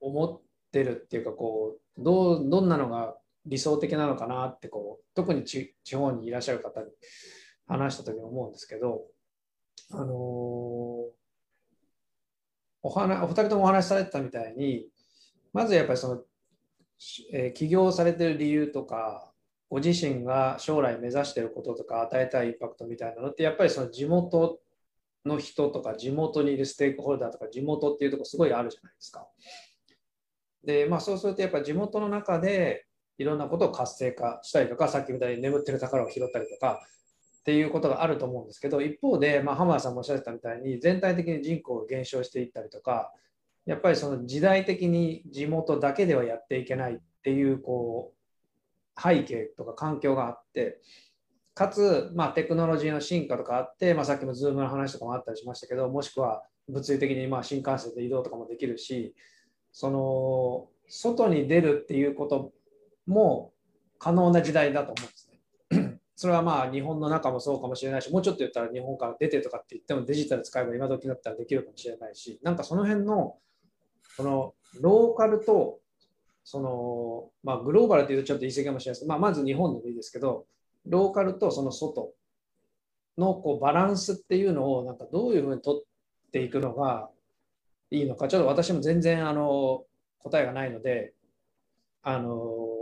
[0.00, 3.16] う思ってるっていうかこうどうどんなのが
[3.46, 6.86] 理想的なのかなってこう特に地方にいらっしゃる方に
[7.66, 9.02] 話した時に思うんですけど
[9.92, 10.08] あのー、
[12.82, 14.86] お話お二人ともお話しされてたみたいに
[15.52, 16.22] まずやっぱりその、
[17.32, 19.30] えー、起業されてる理由とか
[19.68, 24.58] ご自身が将来目指してることとか与えたいインパクトみたいなのってやっぱりその地元
[25.24, 29.28] の人とか地元にいるステークホルダーとか地元っていうとこすごいあるじゃないですか。
[30.64, 32.86] でまあそうするとやっぱ地元の中で
[33.18, 36.80] いろんなことを活性化したりとかさっきみたいに眠ってる宝を拾ったりとか
[37.50, 43.12] っていうことがあると思うんですけど一方で、まあ、浜田さんもおっしゃってたみたいに全体的に人口が減少していったりとか
[43.66, 48.12] やっぱりその時代的に地元だけではやっていけないっていうこ
[48.96, 50.78] う背景とか環境があって
[51.54, 59.12] かつ、まあ、テクノロジーの進化とかあって、まあ、さっきの Zoom の話とかもあったりしましたけどもしくは物理的にまあ新幹線で移動とかもできるし
[59.72, 62.52] その外に出るっていうこと
[63.08, 63.52] も
[63.98, 65.19] 可能な時代だと思うんです。
[66.20, 73.38] それはまあ日本の中もそうかもしれないし、もうちょっと言ったら日本から出てとかって言ってもデジタル使えば今時だったらできるかもしれないし、なんかその辺の
[74.18, 74.52] この
[74.82, 75.78] ローカルと
[76.44, 80.44] その、まあ、グローバルというとちょっと言い過ぎかもしれないですけど、まあ、まず日本でもいいですけど、
[80.84, 82.12] ローカルとその外
[83.16, 87.08] のこうバランスっていうのをなんかどういうふうに取っていくのが
[87.90, 89.84] いいのか、ちょっと私も全然あの
[90.18, 91.14] 答えがないので、
[92.02, 92.79] あの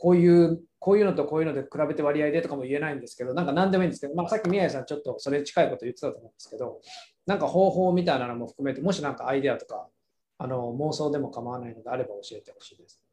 [0.00, 6.80] こういうこういうのとこういうので比べて割合でとかも言えないんですけど、なんか何でもいいんですけど、まあ、さっき宮井さんちょっとそれに近いこと言ってたと思うんですけど、
[7.26, 9.88] なんか方法みたいなのも含めて、もしなんかアイデアとか
[10.38, 13.04] あの妄想でも構わないのであれば教えてほしいです。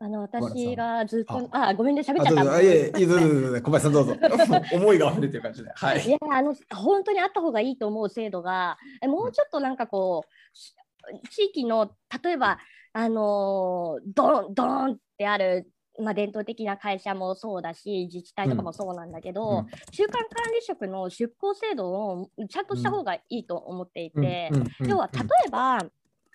[0.00, 2.60] あの私がずっと、あ、ごめんね、喋っちゃった。
[2.60, 3.14] いえ、いいぞ、
[3.62, 4.16] 小林さんどうぞ。
[4.74, 5.70] 思いが溢れてる感じで。
[5.76, 6.04] はい。
[6.04, 12.58] いや、あの、本当にあった方がいいと思う制度が、もうちょっとなんかこう、地域の、例えば、
[12.92, 15.70] あの、ドン、ドンってある、
[16.00, 25.78] まあ、伝統的な会社もそうだし、自治体とかもそうなんだけど、うん、中間管理職の出向制度をちゃんとした方がいいと思っていて、要は例えば、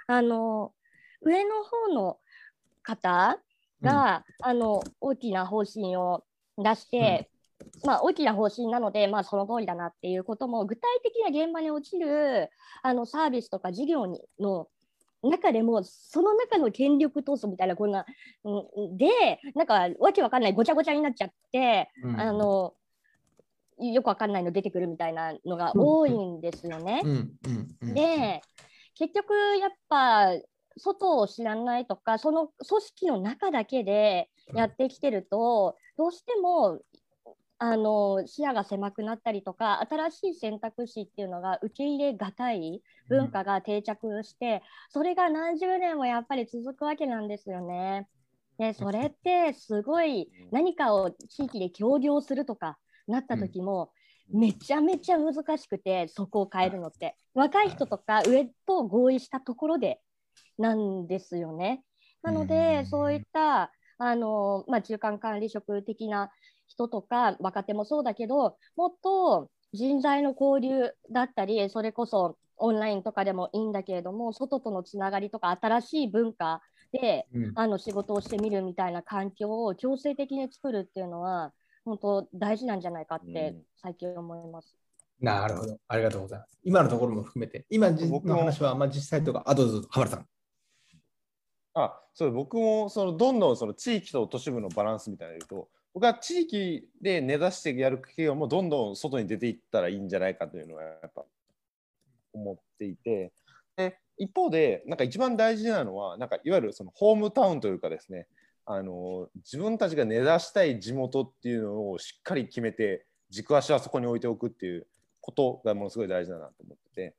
[0.10, 0.74] あの
[1.22, 2.18] 上の方の
[2.84, 3.40] 方
[3.82, 6.24] が、うん、あの大きな方針を
[6.58, 7.30] 出して、
[7.84, 12.50] うん、まあ、大きな方針なので、まあ、その通りだなっていうことも具体的な現場に落ちる
[12.84, 14.68] あのサービスとか事業にの
[15.24, 18.06] 中でもその中の権力闘争みたいなこんな、
[18.44, 22.74] うん、でなんかわけわかんないごちゃごちゃになっちゃって、うん、あの
[23.80, 27.02] よくわかんないの出てくるみたいなのが多いんですよね。
[27.82, 28.42] で
[28.96, 30.32] 結局やっぱ
[30.78, 36.80] 外を知らないとかその組織の中だけでやってきてると、どうしても
[37.60, 48.08] あの視野が狭くなったりとか新しい選択肢っていうのが受け入れがたい文化が定着して、それが何十年もやっぱり続くわけなんですよね。
[48.58, 53.92] でそれってすごい何かを地域で協業するとかなった時も、
[54.30, 57.16] めちゃめちゃ難しくてそこを変えるのって。
[57.34, 60.02] 若い人とか上と合意したところで
[60.58, 61.84] なんですよね。
[62.24, 66.32] なのでそういったあの、まあ、中間管理職的な
[66.68, 81.54] 人とか若手もそうだけどもっと人材の交流だったりそれこそオンラインとかでもいいんだけれども外とのつながりとか新しい文化で、うんあの仕事をしてみるみたいな環境を強制的に作るっていうのは
[81.86, 84.76] 本当大事なんじゃないかってうん最近思います。
[85.20, 85.78] なるほど。
[85.88, 86.60] ありがとうございます。
[86.64, 90.28] 今のところも含めて、今の話は、まあ、実際とか、あ、どうぞどうぞ、浜田さん。
[91.78, 101.24] あそう僕もそのどんどんその地域と都市部のバランスみたいなの言うと僕は地域で根ざしてやる企業もどんどん外に出ていったらいいんじゃないかというのはやっぱ
[102.38, 103.32] 思っていて
[103.76, 108.28] で一方でなんか一番大事なのはなんかいわゆるそのホームタウンというかですね
[108.66, 114.88] あの自分たちが根ざしたい地元っていうのをしっかり決めて軸足はそこに置いておくっていう
[115.22, 117.16] ことがものすごい大事だなと思ってて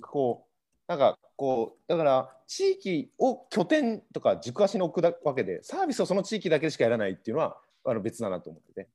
[0.00, 0.48] こう
[0.88, 8.88] なんかこうだから地域を拠点とか軸足に置くわけでサービスをその地域だけしかやらないっていうのはあの別だなと思ってて。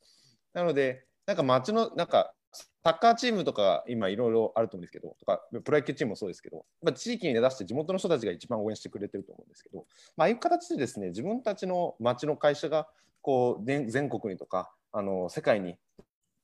[0.53, 2.33] なのでなんか町のなんか
[2.83, 9.85] サッカーチームとか今いろいろあると思うんですけどとかプロ野球チームもそうですけど、まあ、地域に根ざして地元の人たちが一番応援してくれてると思うんですけど、
[10.17, 12.87] まああいう形でですね自分たちの町の会社が
[13.21, 15.75] こう全全国にとかあの世界に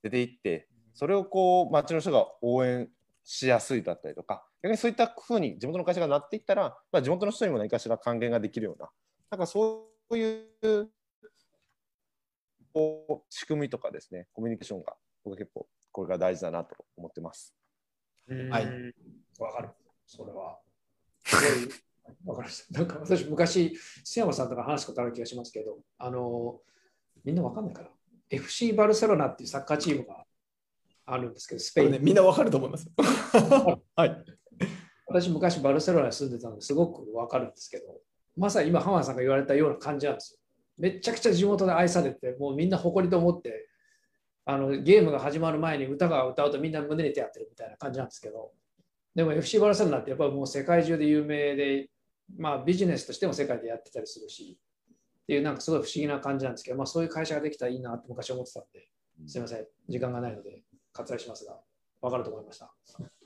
[0.02, 2.88] 出ていってそれをこう町の人が応援
[3.24, 8.90] しやすいだったりとか逆にそういったふうに地元の会社がなっていったら、まあ、地元の人にも何かしら還元ができるような
[9.30, 10.90] なんかそういう
[12.72, 14.94] こう仕組みとかですねコミュニケーションが
[15.24, 17.54] 僕は結構これが大事だなと思ってます。
[18.28, 18.94] はいうん
[19.38, 19.70] わかる。
[20.06, 20.58] それは。
[21.24, 21.90] すごい
[22.26, 22.78] わかりました。
[22.78, 26.60] なんか私、昔、須山さんとか話すことある気がしますけど、あの、
[27.24, 27.88] みんなわかんないから。
[28.28, 30.24] FC バルセロナっていうサッカーチームが
[31.06, 31.92] あるんですけど、スペイン。
[31.92, 32.88] ね、みんなわかると思います。
[33.96, 34.24] はい。
[35.06, 38.00] 私、昔バルセロナに住んでたのですごくわかるんですけど、
[38.36, 40.38] まさに今、浜田さんが言われたような感じなんですよ。
[40.78, 43.69] めっちゃくちゃ地元で愛されて、もうみんな誇りと思って、
[44.50, 48.50] あのゲームが始まる前に歌が歌うとみんな胸に手やってるみたいな感じなんですけど、
[49.14, 51.88] でも FC バルセロナってやっぱりもう世界中で有名で、
[52.36, 54.58] まあビジネスとしても世界でやってたりするし、
[55.22, 58.88] っていうなんかすごい不思議な感じなんですけど、まあそういう会社ができたらいいなって昔思ってたんで、
[59.28, 61.56] すみません、時間がないので割愛しますが、
[62.00, 62.72] わかると思いました。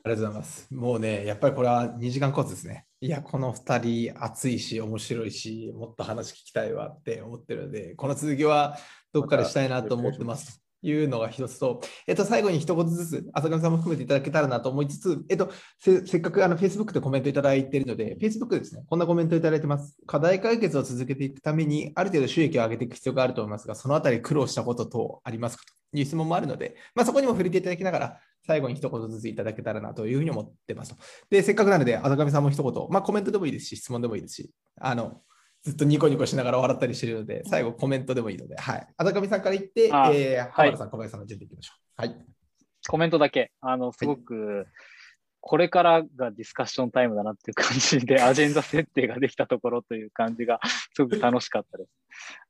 [0.07, 0.75] ありがとうございます。
[0.75, 2.87] もうね、やっぱりこれは2時間コースですね。
[3.01, 8.77] いや、この2人熱いし、面白いし、もっと話聞きたいわって思ってるので、この続きは
[9.13, 10.64] どっかでしたいなと思ってます。
[10.85, 19.97] いうのが一つと、えっと、最後に一言ずつ、浅上さんも含めていただけたらなと思いつつ、えっと、せせっかくあの Facebook でコメントいただいているので、Facebook でですね、こんなコメントいただいてます。
[20.07, 30.97] 課題解決を続けていくために、ある程度収益を上げていく必要があると思いますが、そのあたり苦労したこと等ありますかという質問もあるので、まあ、そこにも触れていただきながら、最後に一言ずついただけたらなというふうに思ってますと。
[31.31, 35.23] で、せっかくなので、浅上さんも一言、まあ、コメントでもいいですし、質問でもいいですし、あの、
[35.65, 38.87] ずっとニコニコしながら笑ったりしているので、最後コメントでもいいので、はい。
[38.99, 42.03] 浅上さんから言って、あえー、はい浜田さん、小林さんの順でいきましょう。
[42.03, 42.17] はい。
[42.87, 43.51] コメントだけ。
[43.63, 44.67] あの、すごく、
[45.41, 50.61] これからがディスカッションタイムだなっていう感じで、 アジェンダ設定ができたところという感じが、
[50.95, 51.91] すごく楽しかったです。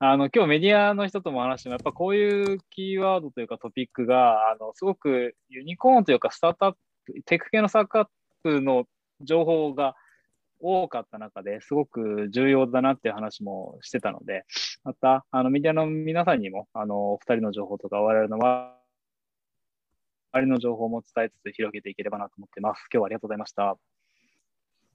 [0.01, 8.09] あの、今日メディアの人とも話しても、やっぱこういうキーワードというかトピックが、あの、すごくユニコーンというか、スタートアップ、テック系のスタートアッ
[8.43, 8.87] プの
[9.21, 9.95] 情報が
[10.65, 14.47] 多かった中ですごく重要だなっていう話もしてたので、
[14.83, 18.81] また、あの、メディアの皆さんにも、あの、お二人の情報とか、我々の周
[20.41, 22.89] りの情報も伝えつつ広げていければなと思ってます。
[22.93, 23.77] 今日はありがとうございました。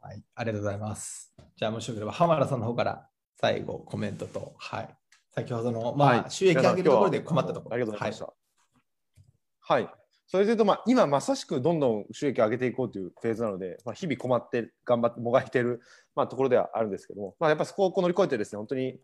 [0.02, 1.34] はい、ありがとうございます。
[1.56, 4.90] じゃあ、もしよければ、浜田さんの方から最後コメントと、はい。
[5.30, 7.76] 先ほどの、まあ、はい収益上げるところで困ったところ。
[7.76, 8.34] ありがとうございました。
[9.60, 9.99] はい。
[10.30, 15.82] それで言うと、まあ、今まさしくどんどん収益を上げていこうというフェーズなので、まあ、日々困って、頑張って、もがいている、
[16.16, 19.00] まあ、ところではあるんですけども、まあ、やっぱそこを乗り越えてですね、本当に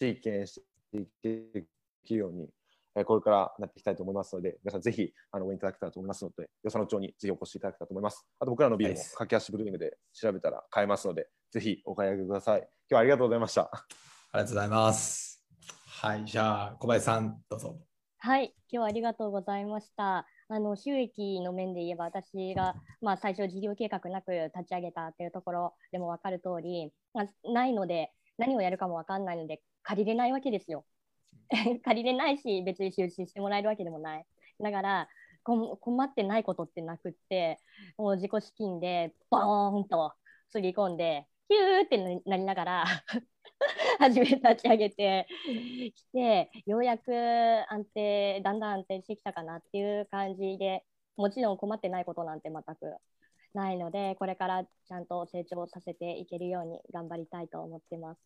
[0.00, 0.62] 地域経営し
[0.94, 2.48] ていけるように、
[2.96, 8.26] えーこれからなっていきたいと思いますので、皆さんぜひあの応援いただけたらと思いますので、与謝野町にぜひお越しいただけたらと思います。
[8.40, 12.60] あと僕らのビールも駆け足ブルーイングで調べたら買えますので、ぜひお買い上げください。
[12.60, 13.70] 今日はありがとうございました。
[14.32, 15.44] ありがとうございます。
[15.86, 17.89] はい、じゃあ、小林さん、どうぞ。
[18.22, 20.26] はい、今日はありがとうございました。
[20.48, 30.84] あの収益の面で言えば、私が、まあ、最初、事業計画なく立ち上げたっていうところでも分かる通り、まあ、ないので、何をやるかも分かんないので、借りれないわけですよ。
[31.82, 34.26] 借りれないし、別に出資してもらえるわけでもない。
[34.60, 35.08] だから、
[35.42, 37.58] 困ってないことってなくって、
[37.96, 40.12] もう自己資金でボーンと
[40.50, 42.84] つぎ込んで、ヒューってなりながら
[43.98, 45.26] 初め立ち上げて
[45.96, 50.84] きて、ようやく安定、だんだん安定してきたかなっていう感じで、
[51.16, 52.96] もちろん困ってないことなんて全く
[53.52, 58.20] ないので、これからちゃんと成長させていけるように頑張りたいと思ってます。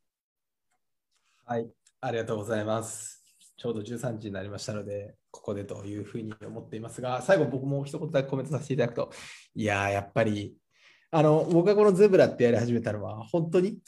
[1.46, 1.70] はい、
[2.02, 3.24] ありがとうございます。
[3.56, 9.10] ちょうど13時になりましたので、ここでというふうに思っていますが、最後僕も一言だけコメントさせていただくと、
[9.54, 10.58] いやー、やっぱり、
[11.16, 13.78] あの、僕がこのゼブラってやり始めたのは、本当に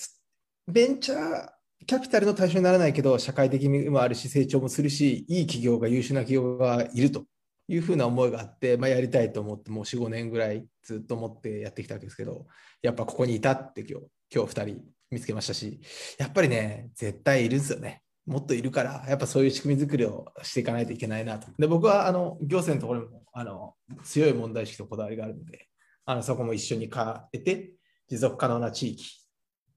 [0.68, 1.49] ベンチャー
[1.85, 7.24] キャピタルの対象にならないけど、社会的にもあるし、成長もするし、いい企業が優秀な企業がいると
[7.66, 12.47] いうふうな思いがあって、まあ、やりたいと思って、もう4、5年ぐらいずっと思ってやってきたわけですけど、
[12.81, 15.81] やっぱここにいたって今日、今日2人見つけましたし、
[16.18, 18.03] やっぱりね、絶対いるんですよね。
[18.24, 21.49] もっといるから、やっぱそういう仕組み作りをしていかないといけないなと。
[21.59, 23.74] で、僕はあの行政のところにもあの
[24.05, 25.68] 強い問題意識とこだわりがあるので、
[26.07, 27.73] あのそこも一緒に変えて、
[28.09, 29.05] 持続可能な地域、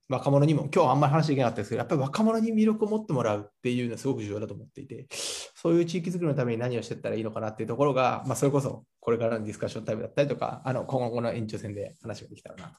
[0.08, 12.74] 若者にも、今日はあんまり話できなかったですけど、やっぱり若者に魅力を持ってもらうっていうのはすごく重要だと思っていて、そういう地域づくりのために何をしていったらいいのかなっていうところが、まあ、それこそこれからのディスカッションタイムだったりとか、あの今後の延長戦で話ができたらなと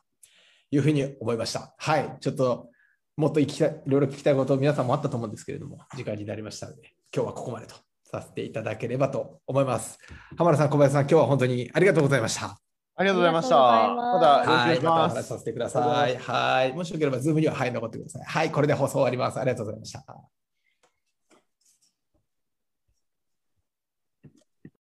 [0.72, 1.74] いうふうに思いました。
[1.78, 2.70] はい、ちょっと
[3.18, 7.76] もっと聞きたいいろいろ聞きたいこと、皆さんもあったと思うんですけれども、時間になりましたので、今日はここまでと
[8.12, 10.00] させていただければと思います。
[10.38, 12.71] 浜田さん、小林さん、今日は本当にありがとうございました。
[13.02, 13.56] ありがとうございました。
[13.56, 15.24] またよろしくお願いしまはいま。
[15.24, 16.18] させてください。
[16.18, 16.74] はい。
[16.74, 18.24] もしよければ、ズームには、はい、残ってください。
[18.24, 19.40] はい、これで放送終わります。
[19.40, 20.41] ありがとうございました。